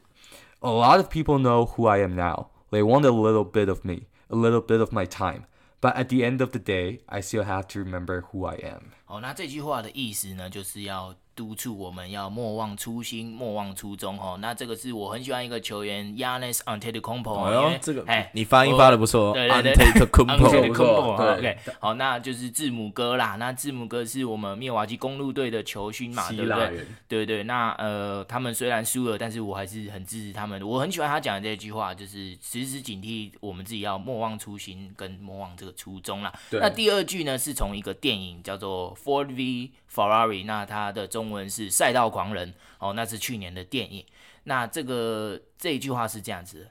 [0.60, 2.48] A lot of people know who I am now.
[2.70, 5.46] They want a little bit of me, a little bit of my time.
[5.80, 8.92] But at the end of the day, I still have to remember who I am.
[9.04, 11.14] 好，那这句话的意思呢，就是要。
[11.39, 14.37] 督促我们要莫忘初心，莫忘初衷哦。
[14.41, 17.43] 那这个是我很喜欢一个球员 Giannis Antetokounmpo。
[17.43, 19.31] 哎呦，这个哎，你发音发的不错。
[19.31, 21.37] 对对对，Antetokounmpo。
[21.39, 23.37] OK，好，那就是字母哥啦。
[23.39, 26.85] 那字母哥是我们灭瓦基公路队的球星嘛，对不对？
[27.07, 27.43] 对对。
[27.43, 30.61] 那呃，他们虽然输了，但是我还是很支持他们。
[30.61, 36.33] 我很喜欢他讲的这句话，就是时时警惕我们自己要莫忘初心，跟莫忘这个初衷啦。
[36.51, 44.04] 那第二句呢，是从一个电影叫做 Ford v Ferrari，那它的中文是赛道狂人哦，那是去年的电影。
[44.44, 46.70] 那这个这一句话是这样子：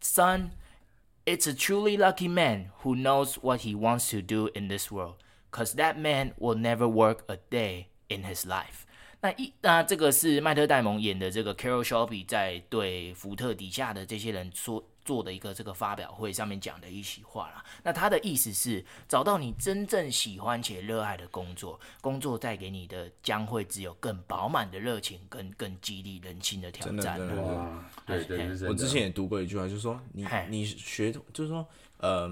[0.00, 0.50] Son,
[1.24, 5.16] it's a truly lucky man who knows what he wants to do in this world,
[5.50, 8.85] cause that man will never work a day in his life。
[9.21, 14.83] 那一那这个是麦特戴蒙演的这个 Carroll Shelby 在对福特底下的这些人说。
[15.07, 27.17] 做的一个这个发表会上面讲的一席话啦，那他的意思是找到你真正喜欢且热爱的工作，工作带给你的将会只有更饱满的热情跟更激励人心的挑战。
[27.17, 31.65] 真的，哇，对对对，我之前也读过一句话，就是说你你学，就是说，
[31.99, 32.29] 呃，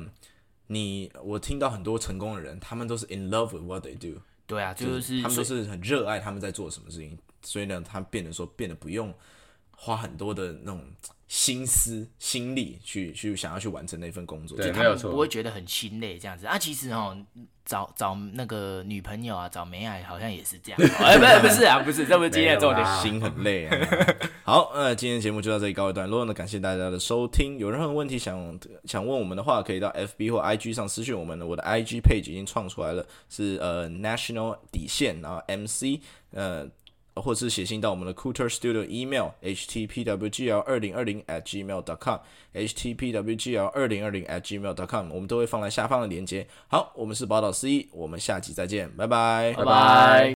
[0.67, 4.19] 你我听到很多成功的人，他们都是 in love with what they do。
[4.47, 9.13] 对啊，就是他们都是很热爱他们在做什么事情，所以呢，他变得说变得不用
[9.71, 10.83] 花很多的那种。
[11.27, 16.57] 心思心力去去想要去完成那份工作，就，他们不会觉得很心累这样子啊。
[16.57, 17.17] 其实哦，
[17.65, 20.79] 找找那个女朋友啊，找美爱好像也是这样。
[21.01, 22.85] 哎，不是不是啊，不是，这不是今天的重点。
[23.01, 23.75] 心很累啊。
[24.43, 26.25] 好，那今天节目就到这里告一段落。
[26.25, 27.57] 那感谢大家的收听。
[27.57, 31.47] 有任何问题想想问我们的话，可以到 FB 或 IG 上私讯我们的。
[31.47, 35.99] 我的 IG page 已经创出来了，是呃 National 底线，然后 MC
[36.31, 36.67] 呃。
[37.15, 42.19] 或者是写信到我们的 Cooter Studio email htpwgl 二零二零 at gmail dot com
[42.53, 46.45] htpwgl 二零二零 at gmail dot com 我们都会放在下方的链接。
[46.67, 50.34] 好，我们是宝岛司仪，我们下集再见，拜拜，拜拜。